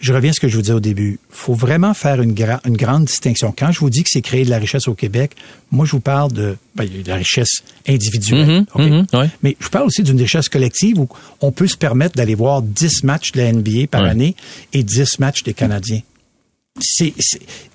[0.00, 1.18] Je reviens à ce que je vous disais au début.
[1.30, 3.54] faut vraiment faire une, gra- une grande distinction.
[3.56, 5.32] Quand je vous dis que c'est créer de la richesse au Québec,
[5.70, 8.66] moi, je vous parle de, ben, il de la richesse individuelle.
[8.76, 9.30] Mhm, mhm, ouais.
[9.42, 11.08] Mais je parle aussi d'une richesse collective où
[11.40, 14.10] on peut se permettre d'aller voir 10 matchs de la NBA par Ouais.
[14.10, 14.36] année
[14.72, 16.00] et 10 matchs des Canadiens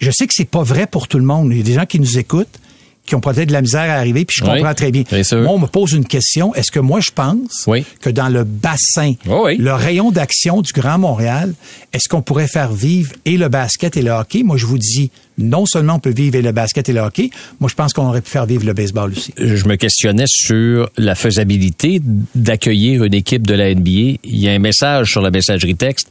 [0.01, 1.49] je sais que c'est pas vrai pour tout le monde.
[1.51, 2.60] Il y a des gens qui nous écoutent,
[3.09, 5.03] qui ont peut-être de la misère à arriver, puis je Oui, comprends très bien.
[5.11, 6.53] Moi, on me pose une question.
[6.53, 7.83] Est-ce que moi, je pense Oui.
[8.01, 9.57] que dans le bassin, Oh oui.
[9.57, 11.53] le rayon d'action du Grand Montréal,
[11.91, 14.43] est-ce qu'on pourrait faire vivre et le basket et le hockey?
[14.43, 15.09] Moi, je vous dis,
[15.39, 18.21] non seulement on peut vivre le basket et le hockey, moi, je pense qu'on aurait
[18.21, 19.34] pu faire vivre le baseball aussi.
[19.38, 22.02] Je me questionnais sur la faisabilité
[22.36, 24.19] d'accueillir une équipe de la NBA.
[24.23, 26.10] Il y a un message sur la messagerie texte.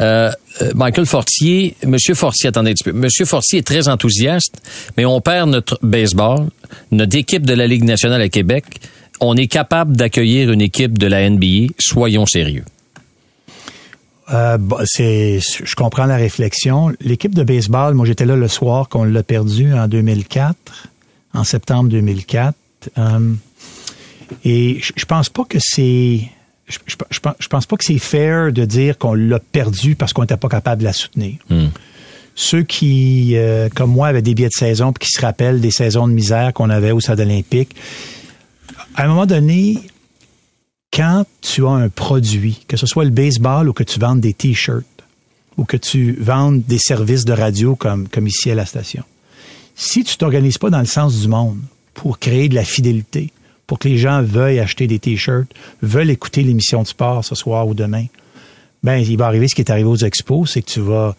[0.00, 0.30] Euh,
[0.62, 2.92] euh, Michael Fortier, Monsieur Fortier, attendez un petit peu.
[2.92, 4.54] Monsieur Fortier est très enthousiaste,
[4.96, 6.48] mais on perd notre baseball,
[6.92, 8.64] notre équipe de la Ligue nationale à Québec.
[9.20, 11.72] On est capable d'accueillir une équipe de la NBA.
[11.78, 12.64] Soyons sérieux.
[14.32, 16.92] Euh, c'est, je comprends la réflexion.
[17.00, 20.56] L'équipe de baseball, moi, j'étais là le soir qu'on l'a perdu en 2004,
[21.34, 22.54] en septembre 2004.
[22.98, 23.32] Euh,
[24.44, 26.20] et je, pense pas que c'est
[26.68, 29.96] je, je, je pense- je pense pas que c'est fair de dire qu'on l'a perdu
[29.96, 31.34] parce qu'on n'était pas capable de la soutenir.
[32.36, 35.72] Ceux qui, euh, comme moi, avaient des billets de saison puis qui se rappellent des
[35.72, 37.74] saisons de misère qu'on avait au Stade olympique,
[38.94, 39.78] à un moment donné,
[40.92, 44.34] quand tu as un produit, que ce soit le baseball ou que tu vendes des
[44.34, 44.84] t-shirts
[45.56, 49.04] ou que tu vendes des services de radio comme, ici à la station,
[49.76, 51.60] si tu t'organises pas dans le sens du monde
[51.94, 53.32] pour créer de la fidélité,
[53.66, 57.68] pour que les gens veuillent acheter des t-shirts, veulent écouter l'émission de sport ce soir
[57.68, 58.06] ou demain,
[58.82, 61.14] ben il va arriver ce qui est arrivé aux expos, c'est que tu vas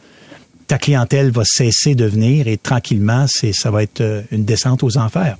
[0.71, 4.83] ta clientèle va cesser de venir et tranquillement, c'est ça va être euh, une descente
[4.83, 5.37] aux enfers.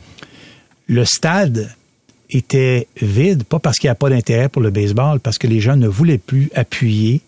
[0.88, 1.74] Le stade
[2.32, 5.60] était vide, pas parce qu'il n'y a pas d'intérêt pour le baseball, parce que les
[5.60, 7.22] gens ne voulaient plus appuyer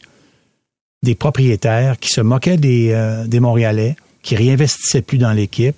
[1.03, 5.75] des propriétaires qui se moquaient des, euh, des Montréalais, qui réinvestissaient plus dans l'équipe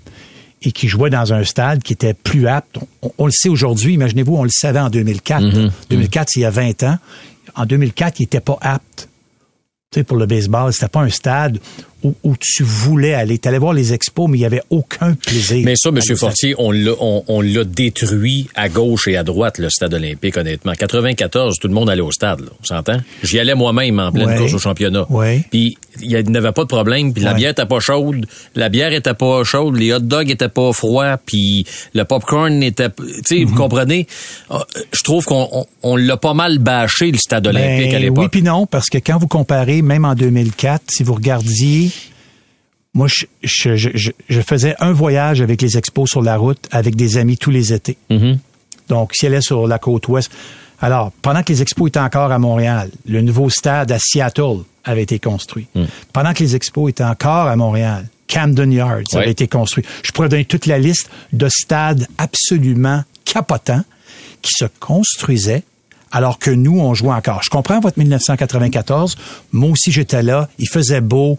[0.62, 2.78] et qui jouaient dans un stade qui était plus apte.
[3.02, 5.72] On, on le sait aujourd'hui, imaginez-vous, on le savait en 2004.
[5.90, 6.98] 2004, c'est il y a 20 ans.
[7.56, 9.10] En 2004, il n'était pas apte
[9.92, 10.74] tu sais, pour le baseball.
[10.74, 11.60] C'était pas un stade
[12.04, 13.38] où, où tu voulais aller.
[13.40, 15.64] Tu allais voir les expos, mais il n'y avait aucun plaisir.
[15.66, 16.00] Mais ça, M.
[16.16, 20.38] Fortier, on l'a, on, on l'a détruit à gauche et à droite, le stade olympique,
[20.38, 20.74] honnêtement.
[20.74, 23.00] 94, tout le monde allait au stade, là, on s'entend?
[23.24, 24.38] J'y allais moi-même en pleine Ouais.
[24.38, 25.06] course au championnat.
[25.12, 25.44] Ouais.
[25.50, 27.38] Puis il n'y avait pas de problème, puis la Ouais.
[27.38, 31.18] bière était pas chaude, la bière était pas chaude, les hot dogs étaient pas froids,
[31.26, 32.90] puis le popcorn était...
[32.90, 33.46] Tu sais, Mm-hmm.
[33.46, 34.08] vous comprenez?
[34.50, 37.98] Ah, Je trouve qu'on on, on l'a pas mal bâché, le stade olympique, Ben, à
[37.98, 38.32] Oui, l'époque.
[38.32, 41.90] puis non, parce que quand vous comparez, même en 2004, si vous regardiez,
[42.96, 46.68] moi, je, je, je, je- je faisais un voyage avec les expos sur la route
[46.72, 47.98] avec des amis tous les étés.
[48.10, 48.40] Mhm.
[48.90, 50.32] Donc, si elle est sur la côte ouest.
[50.82, 55.04] Alors, pendant que les expos étaient encore à Montréal, le nouveau stade à Seattle avait
[55.04, 55.68] été construit.
[56.14, 59.22] Pendant que les expos étaient encore à Montréal, Camden Yards Ouais.
[59.22, 59.84] avait été construit.
[60.04, 63.84] Je pourrais donner toute la liste de stades absolument capotants
[64.42, 65.64] qui se construisaient
[66.12, 67.42] alors que nous, on jouait encore.
[67.44, 69.16] Je comprends votre 1994.
[69.54, 70.50] Moi aussi, j'étais là.
[70.60, 71.38] Il faisait beau.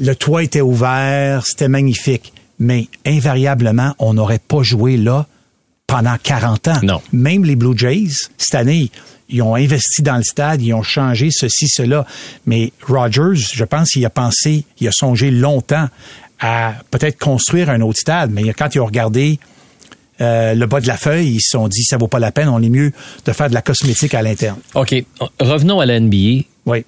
[0.00, 1.44] Le toit était ouvert.
[1.46, 2.32] C'était magnifique.
[2.58, 5.26] Mais invariablement, on n'aurait pas joué là
[5.86, 6.80] pendant 40 ans.
[6.82, 7.00] Non.
[7.12, 8.90] Même les Blue Jays, cette année,
[9.28, 12.06] ils ont investi dans le stade, ils ont changé ceci, cela.
[12.46, 15.88] Mais Rogers, je pense qu'il a pensé, il a songé longtemps
[16.40, 18.30] à peut-être construire un autre stade.
[18.30, 19.38] Mais quand ils ont regardé
[20.20, 22.48] euh, le bas de la feuille, ils se sont dit, ça vaut pas la peine,
[22.48, 22.92] on est mieux
[23.24, 24.58] de faire de la cosmétique à l'interne.
[24.74, 24.94] OK,
[25.40, 26.44] revenons à la NBA.
[26.66, 26.84] Oui.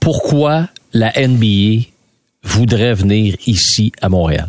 [0.00, 1.86] Pourquoi la NBA
[2.46, 4.48] voudrait venir ici à Montréal?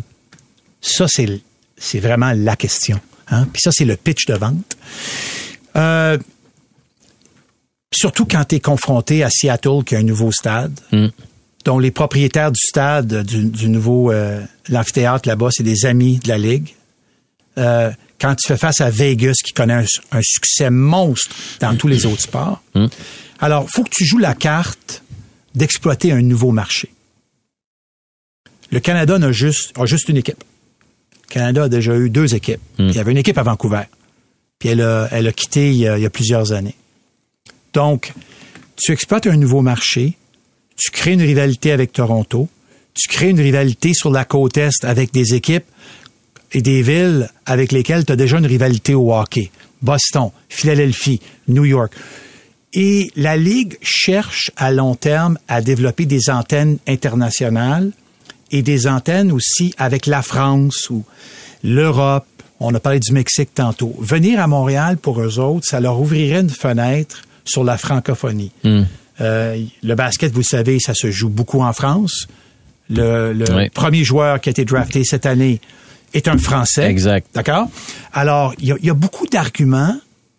[0.82, 1.42] Ça, c'est,
[1.78, 3.00] c'est vraiment la question.
[3.30, 3.48] Hein?
[3.52, 4.78] Puis ça, c'est le pitch de vente.
[5.76, 6.18] Euh,
[7.94, 10.80] surtout quand tu es confronté à Seattle, qui a un nouveau stade,
[11.66, 16.30] dont les propriétaires du stade, du, du nouveau euh, l'amphithéâtre là-bas, c'est des amis de
[16.30, 16.74] la Ligue.
[17.58, 21.88] Euh, quand tu fais face à Vegas, qui connaît un, un succès monstre dans tous
[21.88, 22.64] les autres sports,
[23.40, 25.04] alors, faut que tu joues la carte
[25.54, 26.92] d'exploiter un nouveau marché.
[28.72, 30.44] Le Canada n'a juste, a juste une équipe.
[31.30, 32.62] Le Canada a déjà eu deux équipes.
[32.80, 33.84] Il y avait une équipe à Vancouver.
[34.60, 36.76] Puis elle a, elle a quitté il y a, il y a plusieurs années.
[37.74, 38.14] Donc,
[38.76, 40.14] tu exploites un nouveau marché,
[40.76, 42.48] tu crées une rivalité avec Toronto,
[42.94, 45.66] tu crées une rivalité sur la côte Est avec des équipes
[46.54, 49.52] et des villes avec lesquelles tu as déjà une rivalité au hockey.
[49.82, 51.94] Boston, Philadelphie, New York.
[52.74, 57.92] Et la Ligue cherche à long terme à développer des antennes internationales
[58.52, 61.04] et des antennes aussi avec la France ou
[61.64, 62.26] l'Europe.
[62.60, 63.96] On a parlé du Mexique tantôt.
[64.00, 68.52] Venir à Montréal pour eux autres, ça leur ouvrirait une fenêtre sur la francophonie.
[69.22, 72.28] Euh, le basket, vous le savez, ça se joue beaucoup en France.
[72.90, 73.70] Le, le Oui.
[73.70, 75.60] premier joueur qui a été drafté cette année
[76.14, 76.90] est un Français.
[76.90, 77.28] Exact.
[77.34, 77.68] D'accord?
[78.14, 79.96] Alors, il y, y a beaucoup d'arguments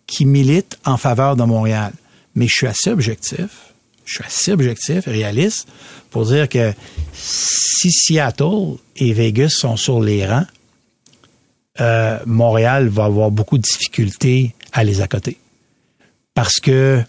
[0.07, 1.93] qui militent en faveur de Montréal.
[2.35, 3.47] Mais je suis assez objectif,
[4.05, 5.67] je suis assez objectif, réaliste,
[6.09, 6.73] pour dire que
[7.13, 10.45] si Seattle et Vegas sont sur les rangs,
[11.79, 15.37] euh, Montréal va avoir beaucoup de difficultés à les accoter.
[16.33, 17.01] Parce que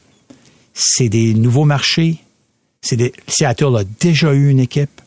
[0.75, 2.19] c'est des nouveaux marchés.
[2.83, 5.01] Seattle a déjà eu une équipe.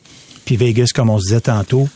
[0.46, 1.88] Puis Vegas, comme on se disait tantôt,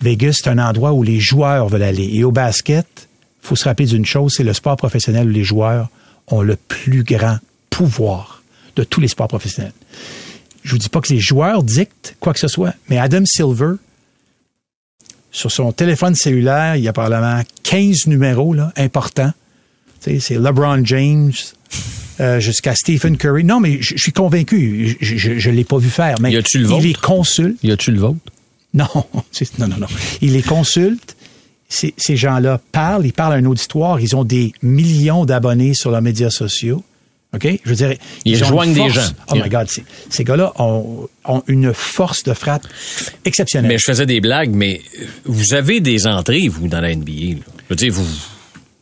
[0.00, 2.08] Vegas, c'est un endroit où les joueurs veulent aller.
[2.12, 3.08] Et au basket,
[3.42, 5.88] faut se rappeler d'une chose, c'est le sport professionnel où les joueurs
[6.28, 7.38] ont le plus grand
[7.70, 8.42] pouvoir
[8.76, 9.72] de tous les sports professionnels.
[10.64, 13.74] Je vous dis pas que les joueurs dictent quoi que ce soit, mais Adam Silver,
[15.30, 19.32] sur son téléphone cellulaire, il y a probablement 15 numéros là, importants.
[20.02, 21.32] Tu sais, c'est LeBron James
[22.20, 23.44] euh, jusqu'à Stephen Curry.
[23.44, 24.96] Non, mais je suis convaincu.
[25.00, 26.16] Je ne l'ai pas vu faire.
[26.20, 27.58] Mais Y a-tu le il les consulte.
[27.62, 28.18] Y a-tu le vôtre?
[28.74, 28.88] Non,
[29.58, 29.86] non, non, non.
[30.20, 31.16] Il les consulte
[31.68, 35.90] ces, ces gens-là parlent, ils parlent à un auditoire, ils ont des millions d'abonnés sur
[35.90, 36.82] leurs médias sociaux.
[37.34, 37.46] OK?
[37.64, 39.02] Je veux dire, Ils des gens.
[39.30, 39.68] Oh my God,
[40.08, 42.66] ces, gars-là ont, ont une force de frappe
[43.24, 43.68] exceptionnelle.
[43.68, 44.80] Mais je faisais des blagues, mais
[45.24, 47.12] vous avez des entrées, vous, dans la NBA.
[47.12, 47.44] là.
[47.68, 48.06] Je veux dire, vous,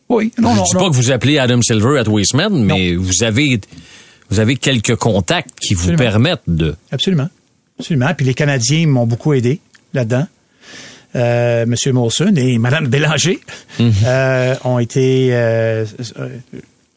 [0.09, 0.81] oui, non, je non, dis non.
[0.81, 3.61] pas que vous appelez Adam Silver à semaines, mais vous avez,
[4.31, 6.77] vous avez quelques contacts qui vous permettent de.
[6.93, 7.29] Absolument.
[7.79, 8.15] Absolument.
[8.15, 9.61] Puis les Canadiens m'ont beaucoup aidé
[9.93, 10.27] là-dedans.
[11.15, 13.41] Euh, Monsieur Molson et Madame Bélanger
[13.81, 15.87] euh, ont été euh,
[16.19, 16.29] euh,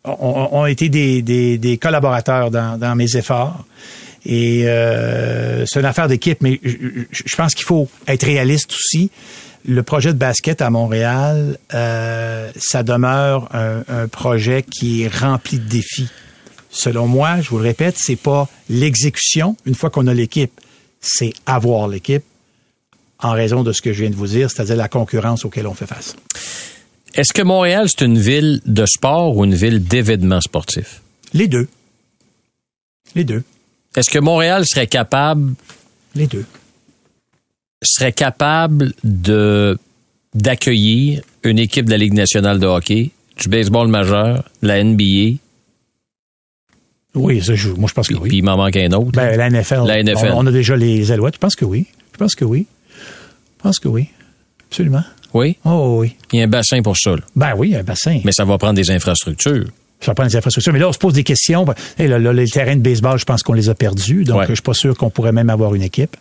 [0.05, 3.65] ont, ont été des, des, des collaborateurs dans, dans mes efforts.
[4.25, 6.75] Et euh, c'est une affaire d'équipe, mais je,
[7.11, 9.11] je- pense qu'il faut être réaliste aussi.
[9.65, 15.59] Le projet de basket à Montréal, euh, ça demeure un, un projet qui est rempli
[15.59, 16.09] de défis.
[16.69, 20.51] Selon moi, je vous le répète, c'est pas l'exécution une fois qu'on a l'équipe,
[21.01, 22.23] c'est avoir l'équipe
[23.21, 25.73] en raison de ce que je viens de vous dire, c'est-à-dire la concurrence auquel on
[25.73, 26.15] fait face.
[27.19, 31.01] Est-ce que Montréal, c'est une ville de sport ou une ville d'événements sportifs?
[31.33, 31.67] Les deux.
[33.13, 33.43] Les deux.
[33.97, 35.53] Est-ce que Montréal serait capable,
[36.15, 36.45] Les deux.
[37.83, 39.77] serait capable de,
[40.33, 45.39] d'accueillir une équipe de la Ligue nationale de hockey, du baseball majeur, de la NBA,
[47.15, 47.75] Oui, ça joue.
[47.75, 48.29] Moi, je pense que oui.
[48.29, 49.11] puis il m'en manque un autre.
[49.11, 49.83] Ben, la NFL.
[49.87, 50.31] La NFL.
[50.35, 51.33] On, on a déjà les alouettes.
[51.33, 51.85] Je pense que oui.
[52.13, 52.65] Je pense que oui.
[53.57, 54.07] Je pense que oui.
[54.69, 55.03] Absolument.
[55.33, 55.57] Oui?
[55.65, 56.15] Oh oui.
[56.33, 57.11] Il y a un bassin pour ça.
[57.11, 57.21] là.
[57.35, 58.19] Ben oui, un bassin.
[58.23, 59.65] Mais ça va prendre des infrastructures.
[60.01, 60.71] Ça prend des infrastructures.
[60.73, 61.65] Mais là, on se pose des questions.
[61.97, 64.23] Hey, là, là, les terrains de baseball, je pense qu'on les a perdus.
[64.23, 64.45] Donc, Ouais.
[64.47, 66.15] je suis pas sûr qu'on pourrait même avoir une équipe.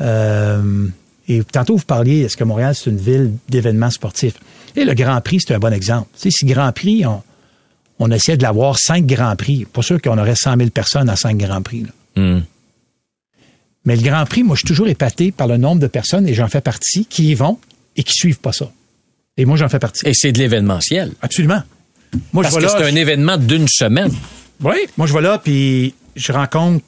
[0.00, 0.86] Euh,
[1.28, 4.34] et tantôt, vous parliez, est-ce que Montréal, c'est une ville d'événements sportifs?
[4.76, 6.08] Et le Grand Prix, c'est un bon exemple.
[6.14, 7.22] Tu sais, si Grand Prix, on,
[7.98, 11.16] on essayait de l'avoir cinq Grands Prix, pas sûr qu'on aurait 100 000 personnes à
[11.16, 11.84] cinq Grands Prix.
[12.16, 12.22] là.
[12.22, 12.42] Hmm.
[13.84, 16.34] Mais le Grand Prix, moi, je suis toujours épaté par le nombre de personnes, et
[16.34, 17.58] j'en fais partie, qui y vont
[17.96, 18.70] et qui suivent pas ça.
[19.36, 20.06] Et moi, j'en fais partie.
[20.06, 21.12] Et c'est de l'événementiel.
[21.22, 21.62] Absolument.
[22.32, 24.12] Moi, Parce je que c'est un événement d'une semaine.
[24.62, 26.84] Oui, moi je vais là, puis je rencontre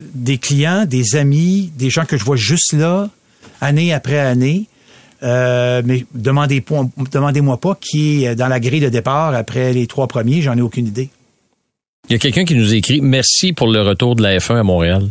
[0.00, 3.08] des clients, des amis, des gens que je vois juste là,
[3.60, 4.66] année après année.
[5.22, 6.62] Euh, mais demandez
[7.12, 10.60] demandez-moi pas qui est dans la grille de départ après les trois premiers, j'en ai
[10.60, 11.08] aucune idée.
[12.10, 14.62] Il y a quelqu'un qui nous écrit Merci pour le retour de la F1 à
[14.62, 15.08] Montréal.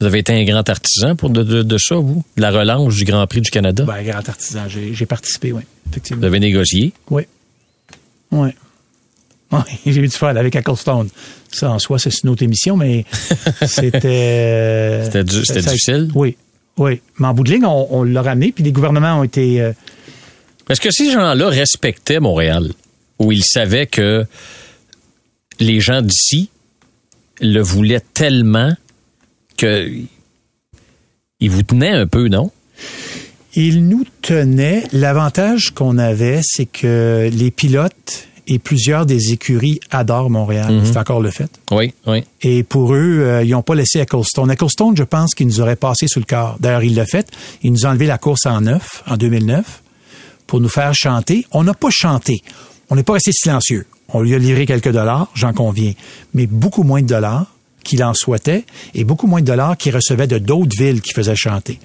[0.00, 2.24] Vous avez été un grand artisan pour de, de- de ça, vous?
[2.36, 3.84] De la relance du Grand Prix du Canada?
[3.84, 6.24] Ben, grand artisan, j'ai, participé, oui, Vous effectivement.
[6.24, 6.92] avez négocié?
[7.10, 7.22] Oui.
[8.30, 8.48] Oui.
[9.52, 11.08] Oui, j'ai eu du fun avec Ecclestone.
[11.52, 13.04] Ça, en soi, c'est une autre émission, mais
[13.66, 15.02] c'était...
[15.04, 16.10] C'était du- c'était ça- difficile?
[16.16, 16.36] Oui,
[16.76, 17.00] oui.
[17.20, 19.60] Mais en bout de ligne, on, on l'a ramené, puis les gouvernements ont été...
[19.60, 19.72] euh,
[20.68, 22.72] Est-ce que ces gens-là respectaient Montréal?
[23.20, 24.24] Ou ils savaient que
[25.60, 26.48] les gens d'ici
[27.40, 28.72] le voulaient tellement
[29.56, 29.90] que
[31.40, 32.50] ils vous tenaient un peu, non?
[33.54, 34.84] Il nous tenait.
[34.92, 40.82] L'avantage qu'on avait, c'est que les pilotes et plusieurs des écuries adorent Montréal.
[40.84, 41.50] C'est encore le fait.
[41.70, 42.24] Oui, oui.
[42.42, 44.50] Et pour eux, euh, ils n'ont pas laissé Ecclestone.
[44.50, 46.56] Ecclestone, je pense qu'il nous aurait passé sous le corps.
[46.60, 47.26] D'ailleurs, il l'a fait.
[47.62, 49.82] Il nous a enlevé la course en neuf, en 2009,
[50.46, 51.46] pour nous faire chanter.
[51.52, 52.42] On n'a pas chanté.
[52.90, 53.86] On n'est pas resté silencieux.
[54.08, 55.92] On lui a livré quelques dollars, j'en conviens,
[56.34, 57.53] mais beaucoup moins de dollars
[57.84, 61.36] qu'il en souhaitait et beaucoup moins de dollars qu'il recevait de d'autres villes qui faisaient
[61.36, 61.78] chanter.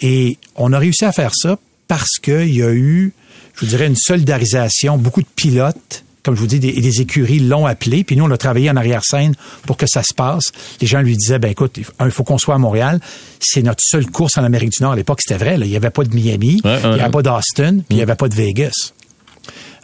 [0.00, 3.12] Et on a réussi à faire ça parce qu'il y a eu,
[3.54, 4.96] je vous dirais, une solidarisation.
[4.96, 8.04] Beaucoup de pilotes, comme je vous dis, des, et des écuries l'ont appelé.
[8.04, 9.34] Puis nous, on a travaillé en arrière-scène
[9.66, 10.44] pour que ça se passe.
[10.80, 13.00] Les gens lui disaient, ben écoute, il faut- un, il faut qu'on soit à Montréal.
[13.40, 14.92] C'est notre seule course en Amérique du Nord.
[14.92, 15.56] À l'époque, c'était vrai.
[15.58, 15.66] là.
[15.66, 17.10] Il n'y avait pas de Miami, Ouais, ouais, il n'y avait ouais.
[17.10, 18.92] pas d'Austin, puis il n'y avait pas de Vegas.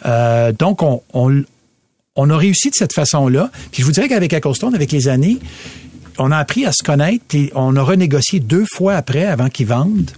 [0.07, 1.43] Euh, donc, on, on,
[2.17, 3.51] on a réussi de cette façon-là.
[3.71, 5.39] Puis je vous dirais qu'avec Ecclestone, avec les années,
[6.19, 9.67] on a appris à se connaître, puis on a renégocié deux fois après, avant qu'ils
[9.67, 10.11] vendent.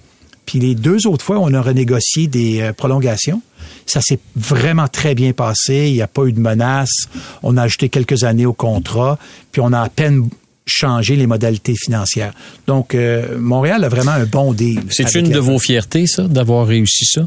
[0.46, 3.42] Puis les deux autres fois, on a renégocié des euh, prolongations.
[3.84, 5.88] Ça s'est vraiment très bien passé.
[5.88, 7.06] Il n'y a pas eu de menaces.
[7.42, 9.18] On a ajouté quelques années au contrat.
[9.52, 10.28] Puis on a à peine
[10.64, 12.32] changé les modalités financières.
[12.66, 14.82] Donc, euh, Montréal a vraiment un bon deal.
[14.90, 17.26] C'est une de vos fiertés, ça, d'avoir réussi ça?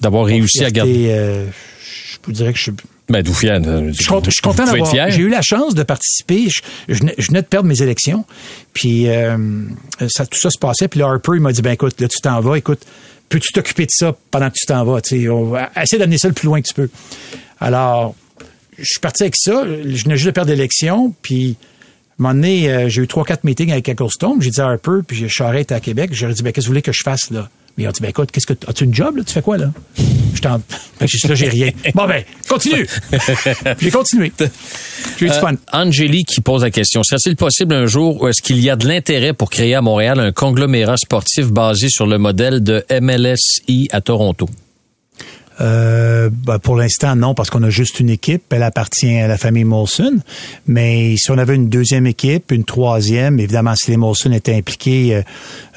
[0.00, 1.06] D'avoir réussi à garder?
[1.08, 2.72] euh, je vous dirais que je suis
[3.08, 3.58] Ben, d'où fier?
[3.62, 4.90] je suis content, je suis content d'avoir.
[5.10, 6.48] J'ai eu la chance de participer.
[6.48, 6.60] Je,
[6.94, 8.24] je venais- je venais de perdre mes élections.
[8.74, 9.36] Puis euh,
[10.08, 10.88] ça, tout ça se passait.
[10.88, 12.58] Puis là, Harper, il m'a dit, ben écoute, là, tu t'en vas.
[12.58, 12.80] Écoute,
[13.28, 15.00] peux-tu t'occuper de ça pendant que tu t'en vas?
[15.00, 16.90] Tu sais, on va essayer d'amener ça le plus loin que tu peux.
[17.60, 18.14] Alors,
[18.78, 19.64] je suis parti avec ça.
[19.66, 21.14] Je venais juste de perdre l'élection.
[21.22, 24.40] Puis, à un moment donné, euh, j'ai eu trois, quatre meetings avec Ecclestone.
[24.42, 26.10] J'ai dit à Harper, puis Charette à Québec.
[26.12, 27.48] J'aurais dit, ben qu'est-ce que vous voulez que je fasse là?
[27.78, 29.22] Mais ils ont dit, ben écoute, qu'est-ce que as-tu une job là?
[29.24, 29.70] Tu fais quoi là?
[30.34, 30.60] Je t'en,
[31.00, 31.70] ben, j'ai là j'ai rien.
[31.94, 32.86] Bon ben, continue.
[33.80, 34.32] j'ai continué.
[35.16, 35.54] J'ai eu du Euh, fun.
[35.72, 37.02] Angélie qui pose la question.
[37.04, 40.18] Serait-il possible un jour où est-ce qu'il y a de l'intérêt pour créer à Montréal
[40.18, 44.48] un conglomérat sportif basé sur le modèle de MLSI à Toronto?
[45.60, 48.42] Euh, ben, pour l'instant, non, parce qu'on a juste une équipe.
[48.50, 50.18] Elle appartient à la famille Molson.
[50.66, 55.16] Mais si on avait une deuxième équipe, une troisième, évidemment, si les Molson étaient impliqués,
[55.16, 55.22] euh,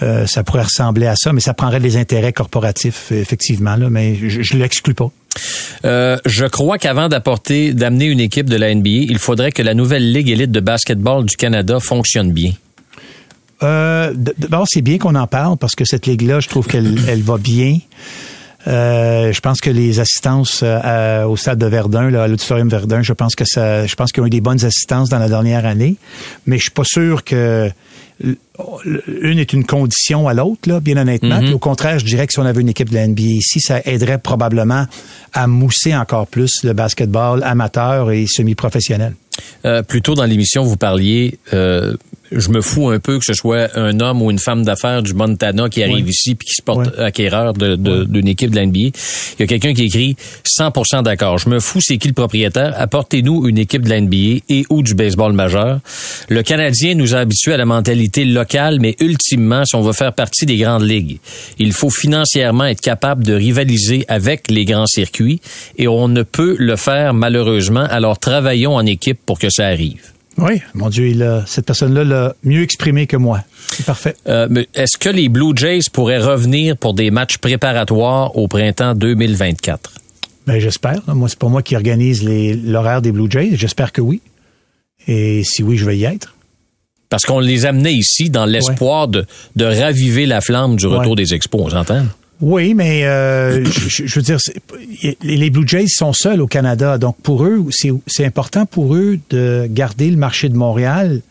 [0.04, 1.34] euh, ça pourrait ressembler à ça.
[1.34, 3.76] Mais ça prendrait des intérêts corporatifs, effectivement.
[3.76, 5.12] Là, mais je, je l'exclus pas.
[5.86, 9.74] Euh, je crois qu'avant d'apporter, d'amener une équipe de la NBA, il faudrait que la
[9.74, 12.52] nouvelle Ligue élite de basketball du Canada fonctionne bien.
[13.64, 17.22] Euh, D'abord, c'est bien qu'on en parle parce que cette ligue-là, je trouve qu'elle elle
[17.22, 17.78] va bien.
[18.68, 23.02] Euh, je pense que les assistances euh, au stade de Verdun, là, à l'auditorium Verdun,
[23.02, 25.66] je pense que ça, je pense qu'ils ont eu des bonnes assistances dans la dernière
[25.66, 25.96] année,
[26.46, 27.72] mais je suis pas sûr que
[29.08, 31.40] une est une condition à l'autre, là, bien honnêtement.
[31.40, 33.60] Puis Au contraire, je dirais que si on avait une équipe de la NBA ici,
[33.60, 34.86] ça aiderait probablement
[35.34, 39.16] à mousser encore plus le basketball amateur et semi-professionnel.
[39.66, 41.96] Euh, plus tôt dans l'émission, vous parliez, euh,
[42.32, 45.14] je me fous un peu que ce soit un homme ou une femme d'affaires du
[45.14, 48.66] Montana qui arrive ici puis qui se porte acquéreur de- de- d'une équipe de la
[48.66, 48.80] NBA.
[48.80, 48.92] Il
[49.40, 50.16] y a quelqu'un qui écrit
[50.46, 51.38] 100% d'accord.
[51.38, 52.74] Je me fous, c'est qui le propriétaire?
[52.78, 55.80] Apportez-nous une équipe de la NBA et ou du baseball majeur.
[56.30, 60.14] Le Canadien nous a habitués à la mentalité locale, mais ultimement, si on veut faire
[60.14, 61.20] partie des grandes ligues,
[61.60, 65.42] il faut financièrement être capable de rivaliser avec les grands circuits
[65.78, 67.86] et on ne peut le faire malheureusement.
[67.90, 70.02] Alors travaillons en équipe pour que ça arrive.
[70.38, 73.44] Oui, mon Dieu, il a, cette personne-là l'a mieux exprimé que moi.
[73.74, 74.16] C'est parfait.
[74.28, 78.96] Euh, mais Est-ce que les Blue Jays pourraient revenir pour des matchs préparatoires au printemps
[78.96, 79.92] 2024?
[80.48, 81.02] Ben, j'espère.
[81.08, 83.52] Moi, c'est pas moi qui organise les- l'horaire des Blue Jays.
[83.56, 84.22] J'espère que oui.
[85.08, 86.36] Et si oui, je vais y être.
[87.10, 89.26] Parce qu'on les amenait ici dans l'espoir de,
[89.58, 91.24] de raviver la flamme du retour Ouais.
[91.24, 92.06] des expos, on s'entend?
[92.42, 94.40] Oui, mais euh, je, veux dire,
[95.22, 96.98] les Blue Jays sont seuls au Canada.
[96.98, 97.64] Donc, pour eux,
[98.08, 101.22] c'est important pour eux de garder le marché de Montréal,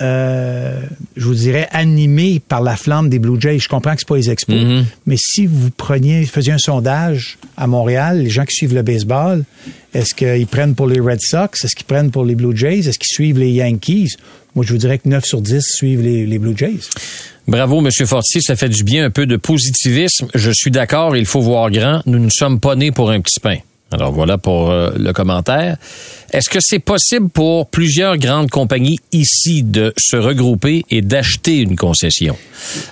[0.00, 0.80] euh,
[1.16, 3.58] je vous dirais, animé par la flamme des Blue Jays.
[3.58, 4.84] Je comprends que c'est pas les expos, Mhm.
[5.06, 9.42] mais si vous preniez, faisiez un sondage à Montréal, les gens qui suivent le baseball,
[9.92, 11.64] est-ce qu'ils prennent pour les Red Sox?
[11.64, 12.86] Est-ce qu'ils prennent pour les Blue Jays?
[12.88, 14.10] Est-ce qu'ils suivent les Yankees?
[14.54, 16.78] Moi, je vous dirais que 9 sur 10 suivent les, les Blue Jays.
[17.48, 20.28] Bravo, Monsieur Fortier, ça fait du bien un peu de positivisme.
[20.34, 22.02] Je suis d'accord, il faut voir grand.
[22.04, 23.56] Nous ne sommes pas nés pour un petit pain.
[23.90, 25.78] Alors voilà pour euh, le commentaire.
[26.30, 31.74] Est-ce que c'est possible pour plusieurs grandes compagnies ici de se regrouper et d'acheter une
[31.74, 32.36] concession?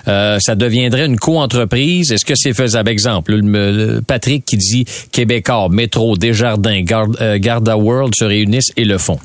[0.07, 2.11] Euh, ça deviendrait une co-entreprise.
[2.11, 2.89] Est-ce que c'est faisable?
[2.89, 8.71] Exemple, le, le- Patrick qui dit Québécois, Métro, Desjardins, Garda, euh, Garda World se réunissent
[8.75, 9.19] et le font.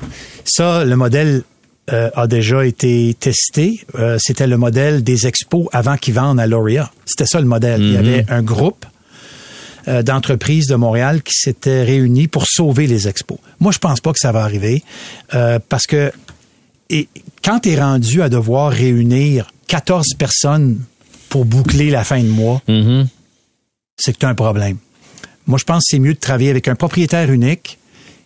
[0.45, 1.41] Ça, le modèle
[1.91, 3.83] euh, a déjà été testé.
[3.95, 6.91] Euh, C'était le modèle des expos avant qu'ils vendent à Lauria.
[7.05, 7.81] C'était ça le modèle.
[7.81, 8.85] Il y avait un groupe
[9.89, 13.37] euh, d'entreprises de Montréal qui s'étaient réunis pour sauver les expos.
[13.59, 14.83] Moi, je pense pas que ça va arriver
[15.69, 16.11] parce que
[16.89, 17.07] et
[17.43, 20.79] quand tu es rendu à devoir réunir 14 personnes
[21.29, 23.07] pour boucler la fin de mois, Mhm.
[23.97, 24.77] c'est que tu as un problème.
[25.47, 27.77] Moi, je pense que c'est mieux de travailler avec un propriétaire unique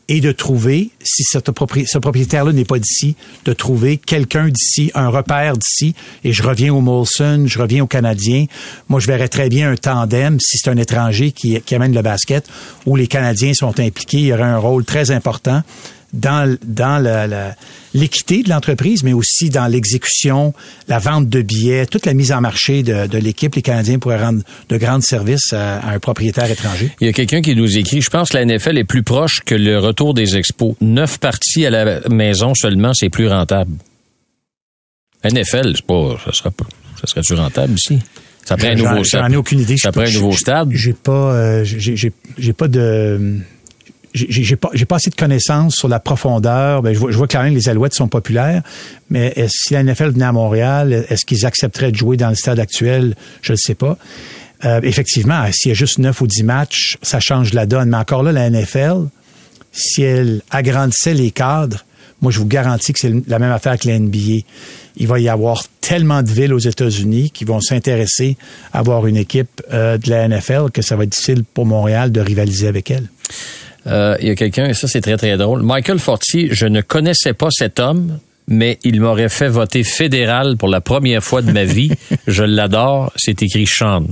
[0.09, 4.89] et de trouver, si ce, propri- ce propriétaire-là n'est pas d'ici, de trouver quelqu'un d'ici,
[4.95, 5.95] un repère d'ici.
[6.23, 8.45] Et je reviens au Molson, je reviens aux Canadiens.
[8.87, 12.01] Moi, je verrais très bien un tandem, si c'est un étranger qui, qui amène le
[12.01, 12.47] basket,
[12.85, 14.19] où les Canadiens sont impliqués.
[14.19, 15.61] Il y aurait un rôle très important
[16.13, 17.53] dans, dans
[17.93, 20.53] l'équité de l'entreprise, mais aussi dans l'exécution,
[20.87, 23.55] la vente de billets, toute la mise en marché de, de l'équipe.
[23.55, 26.91] Les Canadiens pourraient rendre de grands services à, à un propriétaire étranger.
[27.01, 29.41] Il y a quelqu'un qui nous écrit, je pense que la NFL est plus proche
[29.45, 30.75] que le retour des expos.
[30.81, 33.71] Neuf parties à la maison seulement, c'est plus rentable.
[35.23, 36.65] NFL, c'est pas, ça serait pas,
[37.01, 37.99] ça serait-tu rentable ici?
[38.45, 39.75] Ça prend un nouveau J'en ai aucune idée.
[39.75, 40.69] Ça prend un nouveau stade.
[40.71, 43.41] J'ai pas, euh, j'ai pas de,
[44.13, 46.81] j'ai, pas, j'ai pas assez de connaissances sur la profondeur.
[46.81, 48.63] Ben, je vois, je vois quand même que les Alouettes sont populaires,
[49.09, 52.59] mais si la NFL venait à Montréal, est-ce qu'ils accepteraient de jouer dans le stade
[52.59, 53.15] actuel?
[53.41, 53.97] Je ne sais pas.
[54.65, 57.89] Euh, effectivement, s'il y a juste 9 ou 10 matchs, ça change la donne.
[57.89, 59.07] Mais encore là, la NFL,
[59.71, 61.83] si elle agrandissait les cadres,
[62.21, 64.43] moi, je vous garantis que c'est la même affaire que la NBA.
[64.95, 68.37] Il va y avoir tellement de villes aux États-Unis qui vont s'intéresser
[68.73, 72.11] à avoir une équipe euh, de la NFL que ça va être difficile pour Montréal
[72.11, 73.07] de rivaliser avec elle.
[73.87, 75.63] Euh, il y a quelqu'un, et ça c'est très très drôle.
[75.63, 80.67] Michael Fortier, je ne connaissais pas cet homme, mais il m'aurait fait voter fédéral pour
[80.69, 81.91] la première fois de ma vie.
[82.27, 83.11] je l'adore.
[83.15, 84.03] C'est écrit Sean.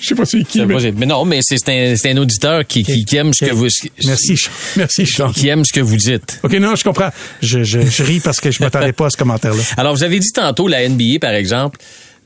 [0.00, 3.04] Je sais pas c'est qui, pas- Mais non, mais c'est un, un auditeur qui, qui,
[3.04, 3.68] qui aime ce que vous
[4.04, 4.34] Merci,
[4.76, 5.30] merci, Sean.
[5.32, 6.40] qui aime ce que vous dites.
[6.42, 7.10] OK, non, je comprends.
[7.40, 9.62] Je, je, je ris parce que je m'attendais pas à ce commentaire-là.
[9.76, 11.78] Alors, vous avez dit tantôt la NBA, par exemple,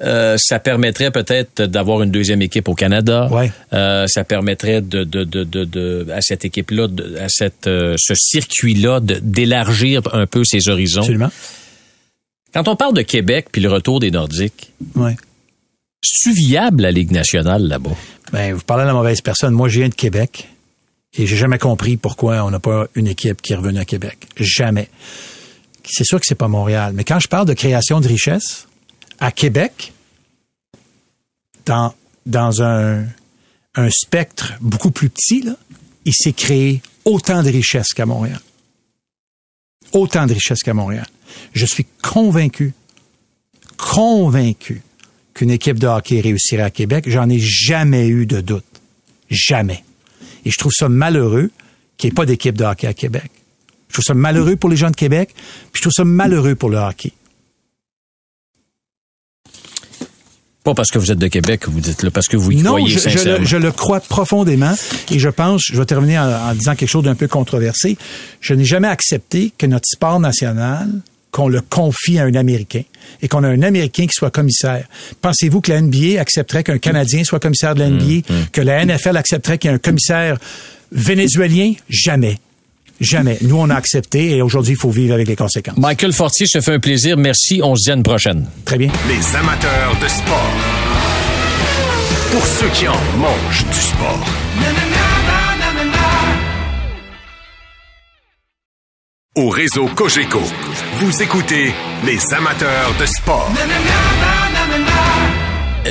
[0.03, 3.29] Euh, ça permettrait peut-être d'avoir une deuxième équipe au Canada.
[3.31, 3.51] Ouais.
[3.73, 6.87] Euh, ça permettrait de, de, de, de, de- à cette équipe-là,
[7.19, 11.01] à cette, euh, ce circuit-là, d'élargir un peu ses horizons.
[11.01, 11.31] Absolument.
[12.53, 15.17] Quand on parle de Québec puis le retour des Nordiques, Ouais.
[16.03, 17.91] c'est viable la Ligue nationale là-bas?
[18.33, 19.55] Ben, vous parlez à la mauvaise personne.
[19.55, 20.49] Moi, je viens de Québec
[21.19, 24.19] et j'ai jamais compris pourquoi on n'a pas une équipe qui est revenue à Québec.
[24.39, 24.89] Jamais.
[25.85, 26.93] C'est sûr que c'est pas Montréal.
[26.95, 28.67] Mais quand je parle de création de richesse,
[29.21, 29.93] à Québec,
[31.65, 33.05] dans, un,
[33.91, 35.45] spectre beaucoup plus petit,
[36.05, 38.41] il s'est créé autant de richesses qu'à Montréal.
[39.93, 41.07] Autant de richesses qu'à Montréal.
[41.53, 42.75] Je suis convaincu,
[43.77, 44.83] convaincu
[45.35, 47.05] qu'une équipe de hockey réussirait à Québec.
[47.09, 48.65] J'en ai jamais eu de doute.
[49.29, 49.85] Jamais.
[50.45, 51.51] Et je trouve ça malheureux
[51.97, 53.31] qu'il n'y ait pas d'équipe de hockey à Québec.
[53.89, 55.35] Je trouve ça malheureux pour les gens de Québec,
[55.73, 57.13] puis je trouve ça malheureux pour le hockey.
[60.67, 62.71] Pas parce que vous êtes de Québec vous dites là, parce que vous y Non,
[62.73, 63.39] croyez je, je sincèrement.
[63.39, 64.75] le, je le crois profondément
[65.13, 67.97] et je pense, je vais terminer en, en disant quelque chose d'un peu controversé.
[68.41, 70.89] Je n'ai jamais accepté que notre sport national,
[71.31, 72.83] qu'on le confie à un Américain
[73.23, 74.87] et qu'on a un Américain qui soit commissaire.
[75.23, 79.17] Pensez-vous que la NBA accepterait qu'un Canadien soit commissaire de la NBA, que la NFL
[79.17, 80.37] accepterait qu'il y ait un commissaire
[80.91, 81.75] vénézuélien?
[81.89, 82.39] Jamais.
[83.01, 83.39] Jamais.
[83.43, 85.77] Nous, on a accepté et aujourd'hui, il faut vivre avec les conséquences.
[85.77, 87.17] Michael Fortier, ça fait un plaisir.
[87.17, 87.61] Merci.
[87.63, 88.47] On se dit à une prochaine.
[88.65, 88.91] Très bien.
[89.09, 90.53] Les amateurs de sport.
[92.33, 94.27] Pour ceux qui en mangent du sport.
[99.37, 100.41] Au réseau Cogeco,
[100.99, 101.75] vous écoutez
[102.07, 103.51] les amateurs de sport.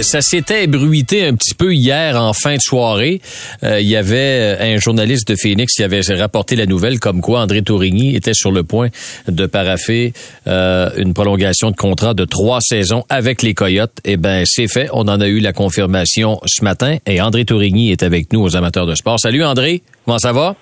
[0.01, 3.21] Ça s'était ébruité un petit peu hier en fin de soirée.
[3.63, 7.39] Euh, il y avait un journaliste de Phoenix qui avait rapporté la nouvelle comme quoi
[7.39, 8.89] André Tourigny était sur le point
[9.27, 10.13] de paraffer
[10.47, 13.97] euh, une prolongation de contrat de trois saisons avec les Coyotes.
[14.03, 14.89] Eh ben, c'est fait.
[14.91, 18.55] On en a eu la confirmation ce matin et André Tourigny est avec nous aux
[18.55, 19.19] amateurs de sport.
[19.19, 20.55] Salut André, comment ça va?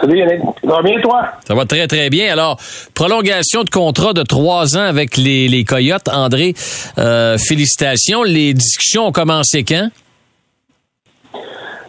[0.00, 0.40] Salut Yannick.
[0.64, 1.22] Ça va bien toi?
[1.46, 2.32] Ça va très, très bien.
[2.32, 2.58] Alors,
[2.94, 6.08] prolongation de contrat de trois ans avec les, les Coyotes.
[6.08, 6.54] André,
[6.98, 8.22] euh, félicitations.
[8.22, 9.88] Les discussions ont commencé quand?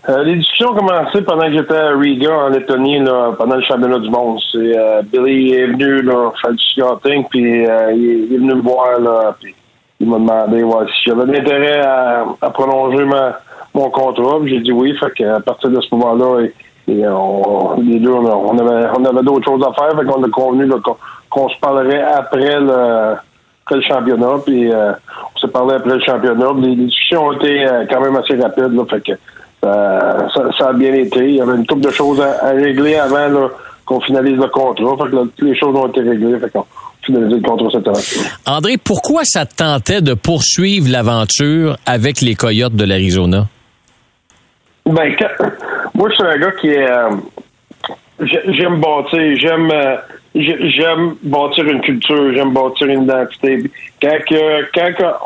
[0.09, 3.63] Euh, les discussions ont commencé pendant que j'étais à Riga, en Lettonie, là, pendant le
[3.63, 4.39] championnat du monde.
[4.51, 8.99] C'est euh, Billy est venu là, faire du scouting, puis il, est, venu me voir,
[8.99, 9.55] là, puis
[10.01, 13.39] il m'a demandé ouais, si j'avais de l'intérêt à, à prolonger ma,
[13.73, 14.39] mon contrat.
[14.45, 16.47] J'ai dit oui, fait qu'à partir de ce moment-là,
[16.87, 20.29] et on, les deux, on, avait, on avait d'autres choses à faire, fait qu'on a
[20.29, 20.97] convenu qu'on,
[21.29, 23.15] qu'on se parlerait après le,
[23.65, 24.91] après le championnat, puis euh,
[25.35, 26.47] on s'est parlé après le championnat.
[26.57, 29.11] Les, discussions ont été euh, quand même assez rapides, là, fait que
[29.65, 31.19] euh, ça, ça a bien été.
[31.19, 33.49] Il y avait une couple de choses à, régler avant
[33.85, 35.05] qu'on finalise le contrat.
[35.05, 36.37] Fait que là, toutes les choses ont été réglées.
[36.37, 36.65] Fait qu'on
[37.01, 38.27] finalise le contrat cette année.
[38.45, 43.47] André, pourquoi ça te tentait de poursuivre l'aventure avec les Coyotes de l'Arizona?
[44.85, 45.45] Ben, quand-
[45.95, 46.89] moi, je suis un gars qui est.
[46.89, 47.09] euh,
[48.21, 49.71] j'ai- j'aime bâtir, j'aime.
[49.71, 49.95] euh,
[50.35, 53.63] j'ai- j'aime bâtir une culture, j'aime bâtir une identité.
[54.01, 55.17] Quand, que- quand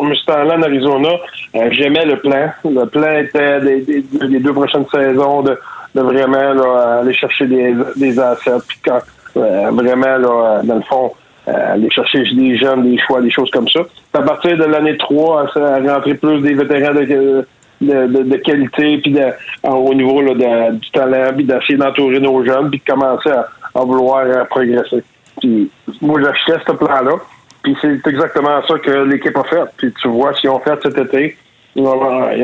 [0.00, 1.08] on me suis allé en Arizona,
[1.54, 2.50] euh, j'aimais le plan.
[2.64, 5.58] Le plan était des, des- deux prochaines saisons de,
[5.94, 8.50] de vraiment là, aller chercher des, des assets.
[8.68, 9.00] Puis quand
[9.38, 11.12] euh, vraiment, là, dans le fond,
[11.48, 13.80] euh, aller chercher des jeunes, des choix, des choses comme ça.
[14.14, 17.46] À partir de l'année 3, à, à rentrer plus des vétérans de,
[17.80, 19.32] de, de, de qualité, puis de-
[19.68, 23.48] au niveau là, de- du talent, puis d'essayer d'entourer nos jeunes, puis de commencer à,
[23.74, 25.02] à vouloir euh, progresser.
[25.40, 25.70] Puis
[26.00, 27.12] moi, j'achetais ce plan-là,
[27.62, 29.64] puis c'est exactement ça que l'équipe a fait.
[29.76, 31.36] Puis tu vois ce qu'ils ont fait cet été.
[31.76, 31.82] Ils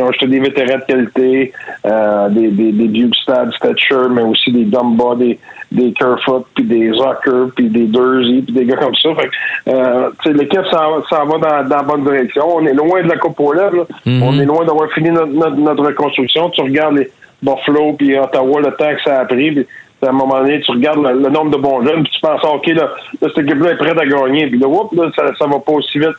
[0.03, 1.53] ont, acheté des vétérans de qualité,
[1.87, 5.39] euh, des, des, des Bugstad, Stetcher, mais aussi des Dumba, des,
[5.71, 9.09] des Kerfoot, puis des Zucker, puis des Dursey, puis des gars comme ça.
[9.15, 12.57] Fait que, euh, tu sais, l'équipe s'en s'en va dans, dans la bonne direction.
[12.57, 13.85] On est loin de la Coupe au lèvres, là.
[14.07, 16.51] On est loin d'avoir fini notre, notre, notre reconstruction.
[16.51, 17.11] Tu regardes les
[17.43, 19.51] Buffalo puis Ottawa, le temps que ça a pris.
[19.51, 19.67] puis
[20.03, 22.45] à un moment donné, tu regardes le, le nombre de bons jeunes, puis tu penses,
[22.45, 24.47] OK, là, là, cette équipe-là est prête à gagner.
[24.49, 26.17] Puis là, whoop, là, ça, ça va pas aussi vite.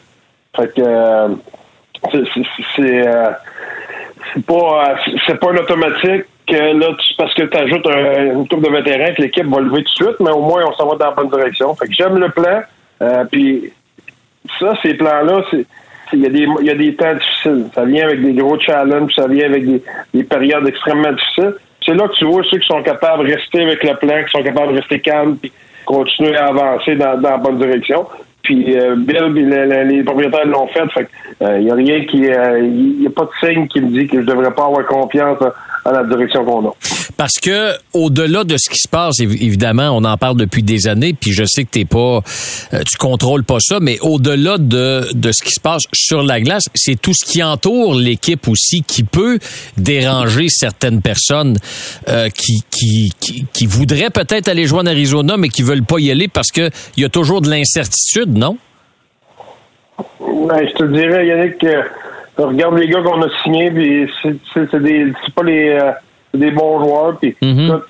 [0.55, 1.29] Fait que euh,
[2.11, 3.31] c'est- euh,
[4.47, 4.95] pas euh,
[5.27, 9.13] c'est- pas un automatique que là tu- parce que tu ajoutes une coupe de vétérans
[9.15, 11.11] que l'équipe va lever tout de suite, mais au moins on s'en va dans la
[11.11, 11.73] bonne direction.
[11.75, 12.61] Fait que j'aime le plan.
[13.01, 13.71] euh, puis
[14.59, 15.65] ça, ces plans-là, c'est
[16.13, 17.65] il y, a des, il y a des temps difficiles.
[17.73, 19.81] Ça vient avec des gros challenges, ça vient avec des,
[20.13, 21.55] des périodes extrêmement difficiles.
[21.83, 24.29] C'est là que tu vois ceux qui sont capables de rester avec le plan, qui
[24.29, 25.51] sont capables de rester calmes, puis
[25.85, 28.05] continuer à avancer dans, dans la bonne direction.
[28.43, 30.85] Puis euh, Bill, puis le- le- les propriétaires l'ont fait.
[30.93, 31.07] Fait
[31.41, 34.21] il n'y a rien qui, il n'y a pas de signe qui me dit que
[34.21, 35.39] je devrais pas avoir confiance
[35.85, 36.73] en la direction qu'on a.
[37.17, 41.13] Parce que au-delà de ce qui se passe, évidemment, on en parle depuis des années,
[41.13, 42.21] puis je sais que t'es pas,
[42.73, 46.41] euh, tu contrôles pas ça, mais au-delà de, de ce qui se passe sur la
[46.41, 49.39] glace, c'est tout ce qui entoure l'équipe aussi qui peut
[49.77, 51.57] déranger certaines personnes
[52.09, 53.11] euh, qui, qui,
[53.53, 56.69] qui, voudraient peut-être aller jouer en Arizona, mais qui veulent pas y aller parce que
[56.97, 58.57] il y a toujours de l'incertitude, non?
[60.19, 61.83] Ben, je te dirais, Yannick, euh,
[62.37, 65.91] regarde les gars qu'on a signés, c'est pas les euh,
[66.33, 67.81] des bons joueurs, puis Mhm.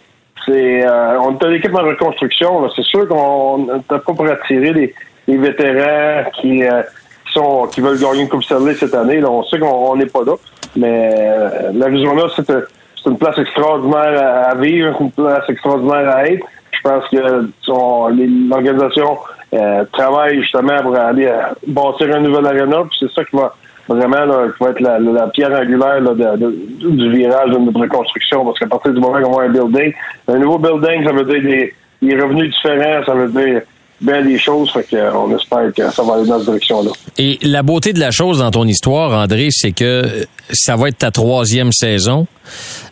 [0.46, 2.62] c'est euh, on est une équipe en reconstruction.
[2.62, 2.70] là.
[2.76, 4.94] C'est sûr qu'on n'a pas pour attirer les,
[5.28, 6.82] les vétérans qui, euh,
[7.26, 9.22] qui sont qui veulent gagner une Coupe Stanley cette année.
[9.22, 9.30] Là.
[9.30, 10.34] On sait qu'on on n'est pas là,
[10.76, 12.62] mais euh, l'Arizona c'est euh,
[13.02, 16.46] c'est une place extraordinaire à, vivre, une place extraordinaire à être.
[16.72, 17.50] Je pense que
[18.50, 19.18] l'organisation
[19.54, 23.54] euh, travaille justement pour aller euh, bâtir un nouvel arena, puis c'est ça qui va
[23.88, 28.46] vraiment là, qui va être la, la- pierre angulaire là, du virage de notre reconstruction.
[28.46, 29.94] Parce qu'à partir du moment qu'on avoir un building,
[30.28, 33.62] un nouveau building, ça veut dire des, des revenus différents, ça veut dire
[34.04, 34.72] bien des choses.
[34.72, 36.92] Fait euh, on espère que ça va aller dans cette direction-là.
[37.18, 41.00] Et la beauté de la chose dans ton histoire, André, c'est que ça va être
[41.00, 42.28] ta troisième saison.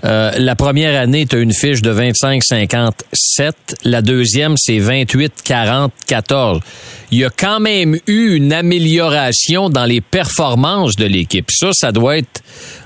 [0.04, 3.52] Euh, la première année, tu as une fiche de 25-57.
[3.84, 6.62] La deuxième, c'est 28-40-14.
[7.12, 11.52] Il y a quand même eu une amélioration dans les performances de l'équipe.
[11.52, 12.42] Ça, ça doit être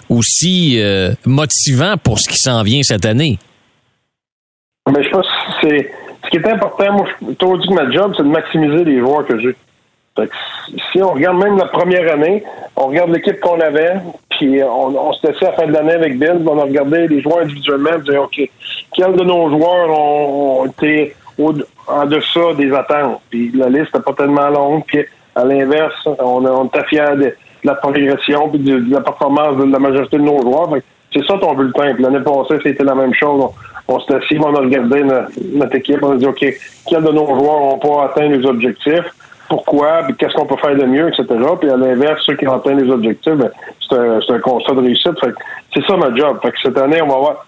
[0.09, 3.37] aussi euh, motivant pour ce qui s'en vient cette année.
[4.91, 6.04] Mais je pense que c'est ce
[6.39, 9.25] qui est important, moi, je t'ai dit que ma job, c'est de maximiser les joueurs
[9.25, 9.55] que j'ai.
[10.17, 10.33] Fait que
[10.91, 12.43] si on regarde même la première année,
[12.75, 13.95] on regarde l'équipe qu'on avait,
[14.29, 17.07] puis on, on se laissait à la fin de l'année avec Bill, on a regardé
[17.07, 18.49] les joueurs individuellement, on disait, OK,
[18.93, 21.15] quels de nos joueurs ont, été
[21.87, 23.21] en deçà des attentes?
[23.29, 25.05] Puis la liste n'est pas tellement longue, puis
[25.35, 29.79] à l'inverse, on, on était fiers de, la progression, puis de, la performance de la
[29.79, 30.69] majorité de nos joueurs.
[30.69, 30.83] Fait
[31.13, 31.93] c'est ça ton bulletin.
[31.99, 33.51] L'année passée, c'était la même chose.
[33.87, 37.27] On, s'est assis, on a regardé notre, équipe, on a dit, OK, quels de nos
[37.27, 39.05] joueurs n'ont pas atteint les objectifs?
[39.47, 40.07] Pourquoi?
[40.17, 41.25] Qu'est-ce qu'on peut faire de mieux, etc.
[41.59, 43.51] Puis à l'inverse, ceux qui ont atteint les objectifs, ben,
[43.87, 45.11] c'est un, un constat de réussite.
[45.73, 46.39] C'est ça ma job.
[46.41, 47.45] Fait que cette année, on va avoir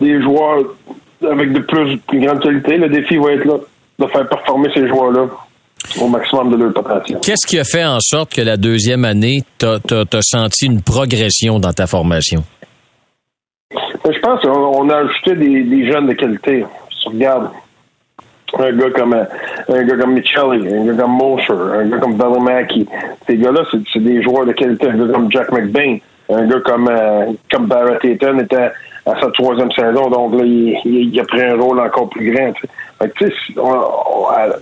[0.00, 0.62] des joueurs
[1.22, 2.76] avec de plus, plus grande qualité.
[2.76, 3.56] Le défi va être là
[3.98, 5.26] de faire performer ces joueurs-là
[6.00, 7.18] au maximum de leur potentiel.
[7.22, 11.58] Qu'est-ce qui a fait en sorte que la deuxième année, tu as, senti une progression
[11.58, 12.44] dans ta formation?
[14.06, 16.64] Ben, Je pense qu'on on a ajouté des, jeunes de qualité.
[16.90, 19.24] Si un gars comme euh,
[19.68, 22.86] un gars comme Michelli, un gars comme Mosher, un gars comme Valimaki,
[23.26, 24.86] ces gars-là, c'est des joueurs de qualité.
[24.86, 25.98] Un gars comme Jack McBain,
[26.32, 28.70] un gars comme euh, comme Barrett Hayton était
[29.06, 32.52] à sa troisième saison, donc là, il, a pris un rôle encore plus grand.
[32.52, 33.32] tu sais.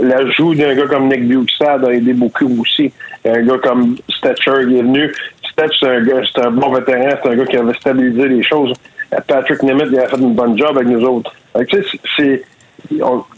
[0.01, 2.91] L'ajout d'un gars comme Nick Bukestad a aidé beaucoup aussi.
[3.27, 5.13] Un gars comme Stetcher est venu.
[5.51, 8.73] Stetcher, c'est un c'est un bon vétéran, c'est un gars qui avait stabilisé les choses.
[9.27, 11.33] Patrick Nemeth, il a fait une bonne job avec nous autres.
[12.17, 12.43] C'est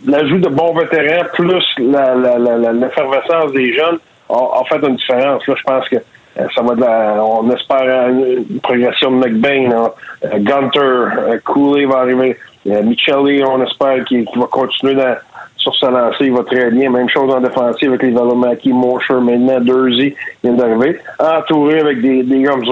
[0.06, 3.98] l'ajout de bons vétérans plus la- la- la- la- l'effervescence des jeunes
[4.30, 5.46] a, fait une différence.
[5.46, 9.70] Là, je pense que euh, ça va de la, on espère une, progression de McBain,
[9.72, 9.90] hein.
[10.38, 15.16] Gunter, euh, Cooley va arriver, Michelli, on espère qu'il va continuer dans-
[15.56, 16.90] sur sa lancée, il va très bien.
[16.90, 20.14] Même chose en défensive avec les Valomaki, Mosher, maintenant Dursey
[20.44, 20.98] vient d'arriver.
[21.18, 22.62] Entouré avec des, des comme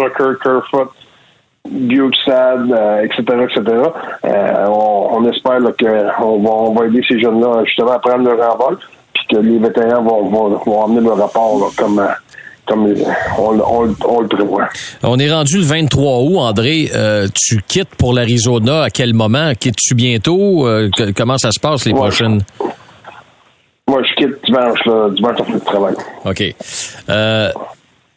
[0.42, 0.90] Kerfoot,
[2.29, 3.62] Euh, etc., etc.
[4.25, 7.99] Euh, on, on espère là, que on va, on va aider ces jeunes-là justement à
[7.99, 8.79] prendre leur envol,
[9.12, 12.07] puis que les vétérans vont, vont, vont amener le rapport là, comme, euh,
[12.67, 12.95] comme
[13.39, 14.69] on, on- on le prévoit.
[15.03, 16.91] On est rendu le 23 août, André.
[16.95, 19.53] Euh, tu quittes pour l'Arizona à quel moment?
[19.59, 20.67] Quittes-tu bientôt?
[20.67, 21.99] Euh, que- comment ça se passe les Ouais.
[21.99, 22.41] prochaines?
[23.89, 25.95] Moi, je quitte dimanche, là, dimanche, on fait le travail.
[26.25, 26.43] OK.
[27.11, 27.51] Euh,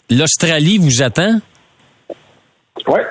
[0.10, 1.40] L'Australie vous attend?
[2.88, 3.06] Ouais.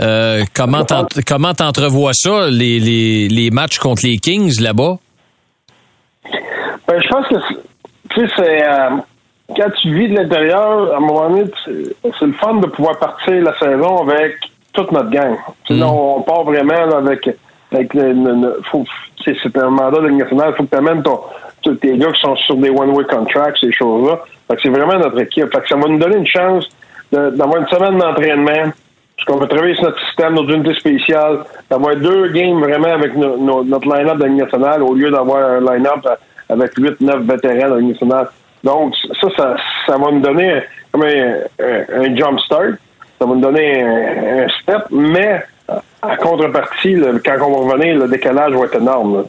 [0.00, 4.96] Euh, comment t'en- comment t'entrevois ça, les, les, les matchs contre les Kings là-bas?
[6.86, 7.34] Ben, je pense que,
[8.36, 8.90] c'est- euh,
[9.56, 13.34] quand tu vis de l'intérieur, à un moment donné, c'est le fun de pouvoir partir
[13.42, 14.36] la saison avec
[14.72, 15.36] toute notre gang.
[15.70, 17.28] Là, on part vraiment là, avec.
[17.72, 18.62] avec le, le- le-
[19.24, 20.50] c'est un mandat de nationale.
[20.52, 21.20] Il faut que tu amènes ton,
[21.62, 24.20] tous tes gars qui sont sur des one-way contracts, ces choses-là.
[24.62, 25.52] C'est vraiment notre équipe.
[25.52, 26.66] Fait que ça va nous donner une chance
[27.12, 28.72] d'avoir une semaine d'entraînement.
[29.18, 33.16] Parce qu'on va travailler sur notre système, notre unité spéciale, d'avoir deux games vraiment avec
[33.16, 36.06] no- no- notre line-up de la nationale au lieu d'avoir un line-up
[36.48, 38.28] avec 8-9 vétérans de la nationale.
[38.62, 39.56] Donc, ça, ça,
[39.86, 40.62] ça va nous donner
[40.92, 42.74] comme un, un, jump start.
[43.18, 45.42] Ça va nous donner un, un step, mais
[46.00, 49.24] à contrepartie, quand on va revenir, le décalage va être énorme.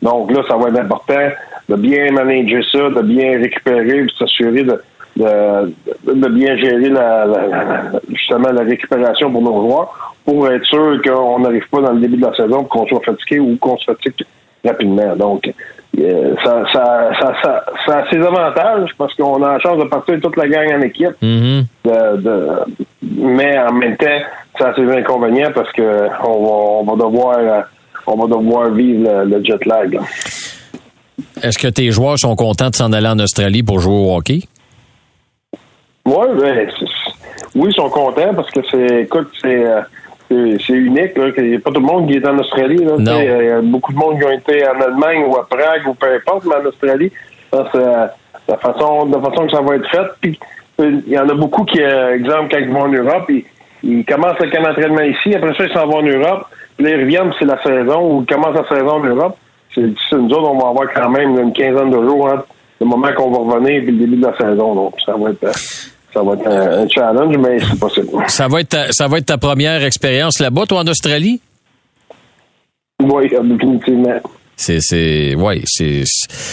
[0.00, 1.28] Donc là, ça va être important
[1.68, 4.80] de bien manager ça, de bien récupérer, de s'assurer de,
[5.16, 5.72] de,
[6.12, 11.38] de bien gérer la, la- justement la récupération pour nos joueurs pour être sûr qu'on
[11.40, 13.84] n'arrive pas dans le début de la saison pour qu'on soit fatigué ou qu'on se
[13.84, 14.14] fatigue
[14.64, 15.14] rapidement.
[15.16, 15.48] Donc,
[15.98, 19.84] euh, ça, ça, ça, ça, ça a ses avantages parce qu'on a la chance de
[19.84, 21.14] partir toute la gang en équipe.
[21.22, 21.64] Mhm.
[21.84, 22.48] de- de-
[23.18, 24.18] mais en même temps,
[24.58, 26.50] ça a ses inconvénients parce que on va,
[26.80, 27.60] on va devoir euh,
[28.08, 29.98] on va devoir vivre le, le jet lag.
[31.42, 34.42] Est-ce que tes joueurs sont contents de s'en aller en Australie pour jouer au hockey?
[36.06, 36.68] Ouais, ben,
[37.56, 39.80] oui, ils sont contents parce que c'est, écoute, c'est, euh,
[40.30, 41.16] c'est, unique.
[41.16, 42.78] Là, qu'il y a pas tout le monde qui est en Australie.
[42.78, 43.20] Là, Non.
[43.20, 45.94] Il y a beaucoup de monde qui ont été en Allemagne ou à Prague ou
[45.94, 47.10] peu importe, mais en Australie,
[47.52, 47.80] ça, c'est,
[48.48, 50.06] la façon, la façon que ça va être fait.
[50.20, 50.38] Puis
[50.80, 53.44] euh, il y en a beaucoup qui, euh, exemple, quand ils vont en Europe, ils,
[53.82, 55.34] ils commencent le camp d'entraînement ici.
[55.34, 56.46] Après ça, ils s'en vont en Europe.
[56.76, 59.36] Puis là, ils reviennent, c'est la saison ou ils commencent la saison en Europe.
[59.74, 62.46] C'est, nous autres, on va avoir quand même une quinzaine de jours entre
[62.80, 64.74] le moment qu'on va revenir puis le début de la saison.
[64.74, 65.46] Donc, ça va être,
[66.16, 68.08] ça va être un, un challenge, mais c'est possible.
[68.28, 71.40] Ça va être ta, ça va être ta première expérience là-bas, toi, en Australie?
[73.02, 74.20] Oui, définitivement.
[74.56, 76.04] C'est, c'est, ouais, c'est,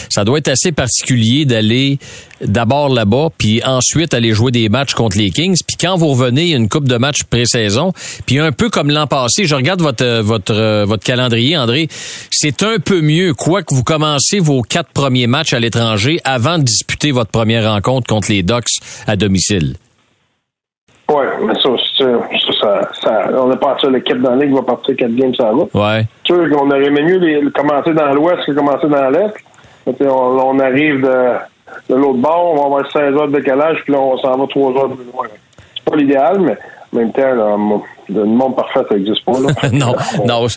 [0.10, 2.00] ça doit être assez particulier d'aller
[2.42, 5.58] d'abord là-bas, puis ensuite aller jouer des matchs contre les Kings.
[5.66, 7.94] Puis quand vous revenez, il une coupe de matchs pré-saison.
[8.26, 11.88] Puis un peu comme l'an passé, je regarde votre votre votre calendrier, André.
[12.30, 16.58] C'est un peu mieux, quoi que vous commencez vos quatre premiers matchs à l'étranger avant
[16.58, 19.76] de disputer votre première rencontre contre les Ducks à domicile.
[21.10, 24.56] Oui, mais ça, c'est- ça, ça, ça- on n'est pas sûr, l'équipe dans la ligue
[24.56, 25.64] va partir quatre games ça va.
[25.98, 26.04] Ouais.
[26.26, 29.34] Sûr qu'on aurait aimé mieux les, commencer dans l'ouest que commencer dans l'est.
[29.86, 31.34] On, on arrive de,
[31.90, 34.48] de l'autre bord, on va avoir 16 heures de décalage, puis là, on s'en va
[34.48, 35.26] 3 heures plus loin.
[35.76, 36.58] C'est pas l'idéal, mais
[36.94, 37.58] en même temps, là,
[38.10, 39.40] le monde parfait, ça n'existe pas.
[39.40, 39.70] Là.
[39.72, 40.48] non, On- non,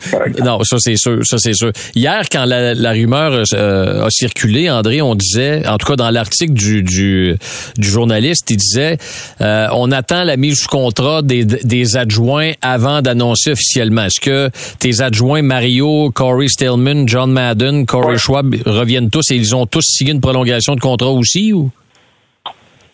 [0.45, 1.71] non, ça c'est sûr, ça c'est sûr.
[1.95, 6.11] Hier, quand la, la rumeur euh, a circulé, André, on disait, en tout cas dans
[6.11, 7.37] l'article du, du,
[7.77, 8.99] du journaliste, il disait,
[9.41, 14.05] euh, on attend la mise sous contrat des, des adjoints avant d'annoncer officiellement.
[14.05, 18.19] Est-ce que tes adjoints Mario, Corey Stillman, John Madden, Corey Ouais.
[18.19, 21.71] Schwab reviennent tous et ils ont tous signé une prolongation de contrat aussi ou?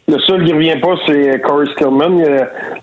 [0.08, 2.18] Le seul qui revient pas, c'est Corey Stillman.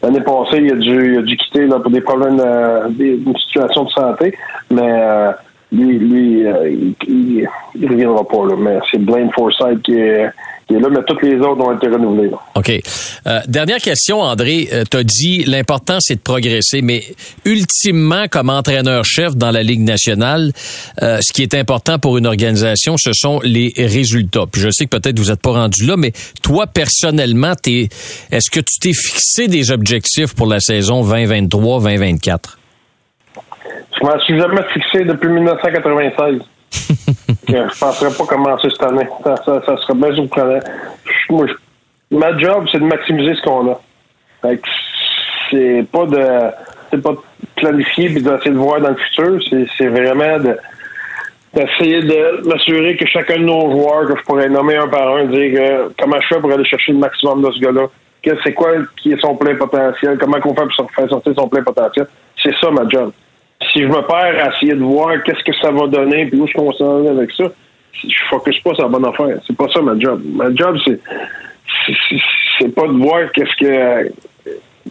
[0.02, 3.18] L'année passée, il a dû, il a dû quitter là, pour des problèmes, euh, des-
[3.18, 4.34] d'une situation de santé.
[4.72, 5.32] Mais euh,
[5.72, 8.46] lui, lui euh, il, il reviendra pas.
[8.48, 10.30] Là, mais c'est Blaine Forsythe qui est,
[10.68, 10.88] qui est là.
[10.90, 12.32] Mais toutes les autres ont été renouvelées.
[12.56, 12.72] OK.
[13.28, 14.68] Euh, dernière question, André.
[14.90, 17.04] tu as dit l'important, c'est de progresser, mais
[17.46, 20.52] ultimement, comme entraîneur-chef dans la Ligue nationale,
[21.04, 24.46] euh, ce qui est important pour une organisation, ce sont les résultats.
[24.52, 27.90] Puis je sais que peut-être vous n'êtes pas rendu là, mais toi, personnellement, t'es,
[28.32, 32.59] est-ce que tu t'es fixé des objectifs pour la saison 2023-2024?
[34.00, 36.42] Je m'en suis jamais fixé depuis 1996.
[37.48, 39.08] Que je penserais pas commencer cette année.
[39.24, 40.60] Ça, ça, ça serait bien surprenant.
[41.30, 43.80] Moi, je- ma job, c'est de maximiser ce qu'on a.
[45.52, 46.26] C'est pas de
[46.92, 47.20] c'est pas de
[47.56, 49.40] planifier puis d'essayer de voir dans le futur.
[49.78, 50.58] C'est, vraiment de
[51.54, 55.26] d'essayer de m'assurer que chacun de nos joueurs, que je pourrais nommer un par un,
[55.26, 57.88] dire que comment je fais pour aller chercher le maximum de ce gars-là,
[58.44, 61.64] c'est quoi qui est son plein potentiel, comment qu'on fait pour faire sortir son plein
[61.64, 62.08] potentiel?
[62.42, 63.12] C'est ça ma job.
[63.74, 66.48] Si je me perds à essayer de voir qu'est-ce que ça va donner puis où
[66.48, 67.46] je qu'on s'en avec ça,
[67.94, 69.38] je focus pas sur la bonne affaire.
[69.46, 70.22] C'est pas ça ma job.
[70.34, 71.00] Ma job, c'est
[72.60, 74.12] c'est- pas de voir qu'est-ce que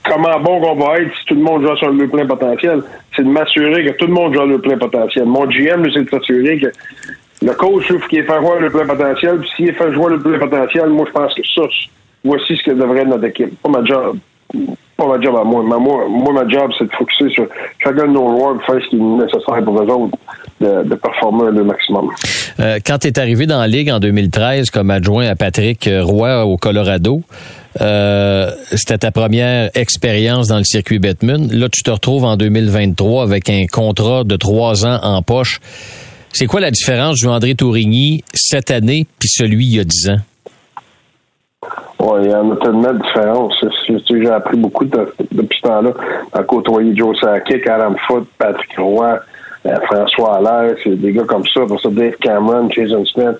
[0.05, 2.83] comment bon qu'on va être si tout le monde joue sur le plein potentiel.
[3.17, 5.25] C'est de m'assurer que tout le monde joue le plein potentiel.
[5.25, 6.67] Mon GM, c'est de s'assurer que
[7.43, 9.39] le coach, lui, faut qu'il fait jouer le plein potentiel.
[9.39, 11.63] Puis s'il fait jouer le plein potentiel, moi, je pense que ça,
[12.25, 13.61] voici ce que devrait être notre équipe.
[13.63, 14.19] Pas ma job.
[14.99, 15.63] Pas ma job à moi.
[15.63, 17.47] Ma- moi, moi, ma job, c'est de focuser sur
[17.79, 20.19] chacun de nos joueurs faire ce qui est nécessaire pour eux autres
[20.61, 22.11] de, performer le maximum.
[22.59, 26.45] Euh, quand tu es arrivé dans la Ligue en 2013 comme adjoint à Patrick Roy
[26.45, 27.23] au Colorado,
[27.81, 31.49] euh, c'était ta première expérience dans le circuit Batman.
[31.53, 35.61] Là, tu te retrouves en 2023 avec un contrat de trois ans en poche.
[36.33, 40.09] C'est quoi la différence du André Tourigny cette année puis celui il y a dix
[40.09, 40.19] ans?
[42.01, 43.65] Oui, il y en a tellement de différences.
[44.09, 45.91] J'ai appris beaucoup de- depuis ce temps-là
[46.33, 49.19] à côtoyer Joe Sakic, Adam Foote, Patrick Roy,
[49.67, 51.63] euh, François Allaire, c'est des gars comme ça.
[51.67, 53.37] Pour ça, Dave Cameron, Jason Smith,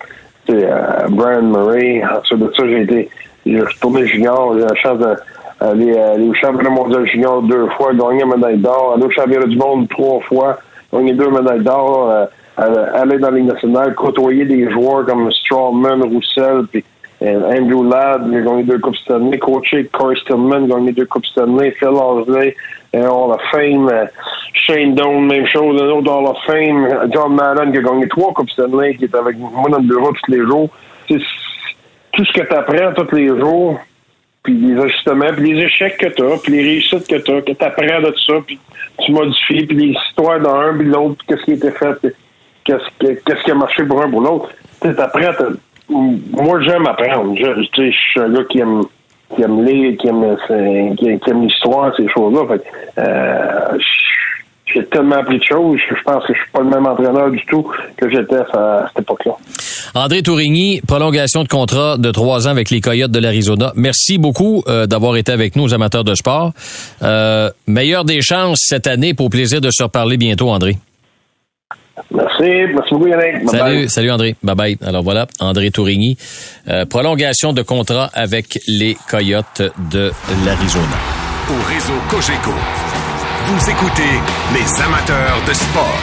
[0.49, 2.03] euh, Brian Murray.
[2.03, 3.09] Ensuite de ça, j'ai été
[3.45, 4.53] j'ai retourné junior.
[4.55, 8.93] J'ai la chance d'aller aller au championnat mondial junior deux fois, gagner une médaille d'or,
[8.95, 10.59] aller au championnat du monde trois fois,
[10.93, 12.25] gagner deux médailles d'or, euh,
[12.93, 16.83] aller dans la Ligue nationale, côtoyer des joueurs comme Strawman, Roussel, puis euh,
[17.21, 19.37] Andrew Ladd, il a gagné deux Coupes Stanley.
[19.39, 21.71] Coaché Corey Stillman, il a gagné deux Coupes Stanley.
[21.71, 22.55] Phil Horsley,
[22.95, 23.89] euh, Hall of Fame.
[23.89, 24.05] Euh,
[24.53, 27.11] Shane Doan, même chose, un autre Hall of Fame.
[27.13, 30.11] John Madden, qui a gagné trois Coupes Stanley, qui est avec moi dans le bureau
[30.13, 30.69] tous les jours.
[31.07, 33.79] Tout ce que tu apprends tous les jours,
[34.43, 37.41] puis les ajustements, puis les échecs que tu as, puis les réussites que tu as,
[37.41, 38.59] que tu apprends de ça, puis
[39.03, 42.15] tu modifies, puis les histoires d'un, puis l'autre, qu'est-ce qui a été fait,
[42.63, 44.49] qu'est-ce qui a marché pour un pour l'autre.
[44.81, 45.33] Tu apprends.
[45.89, 47.35] Moi, j'aime apprendre.
[47.35, 48.83] Je, je suis un gars qui aime
[49.35, 50.35] qui aime lire, qui aime,
[50.97, 52.57] qui, aime l'histoire, ces choses-là.
[52.97, 53.77] Euh,
[54.73, 57.43] j'ai tellement appris de choses, je pense que je suis pas le même entraîneur du
[57.45, 57.65] tout
[57.97, 59.33] que j'étais à, cette époque-là.
[59.95, 63.71] André Tourigny, prolongation de contrat de trois ans avec les Coyotes de l'Arizona.
[63.75, 66.51] Merci beaucoup euh, d'avoir été avec nous, amateurs de sport.
[67.01, 70.77] Euh, meilleure des chances cette année pour plaisir de se reparler bientôt, André.
[72.11, 72.73] Merci.
[72.73, 73.49] Merci beaucoup, Yannick.
[73.49, 74.35] salut, salut André.
[74.43, 74.77] Bye bye.
[74.85, 76.17] Alors voilà, André Tourigny.
[76.67, 80.11] Euh, prolongation de contrat avec les Coyotes de
[80.45, 80.97] l'Arizona.
[81.49, 82.51] Au réseau Cogeco.
[83.47, 84.03] Vous écoutez
[84.53, 85.99] les amateurs de sport.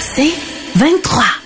[0.00, 0.32] C'est
[0.76, 1.43] 23.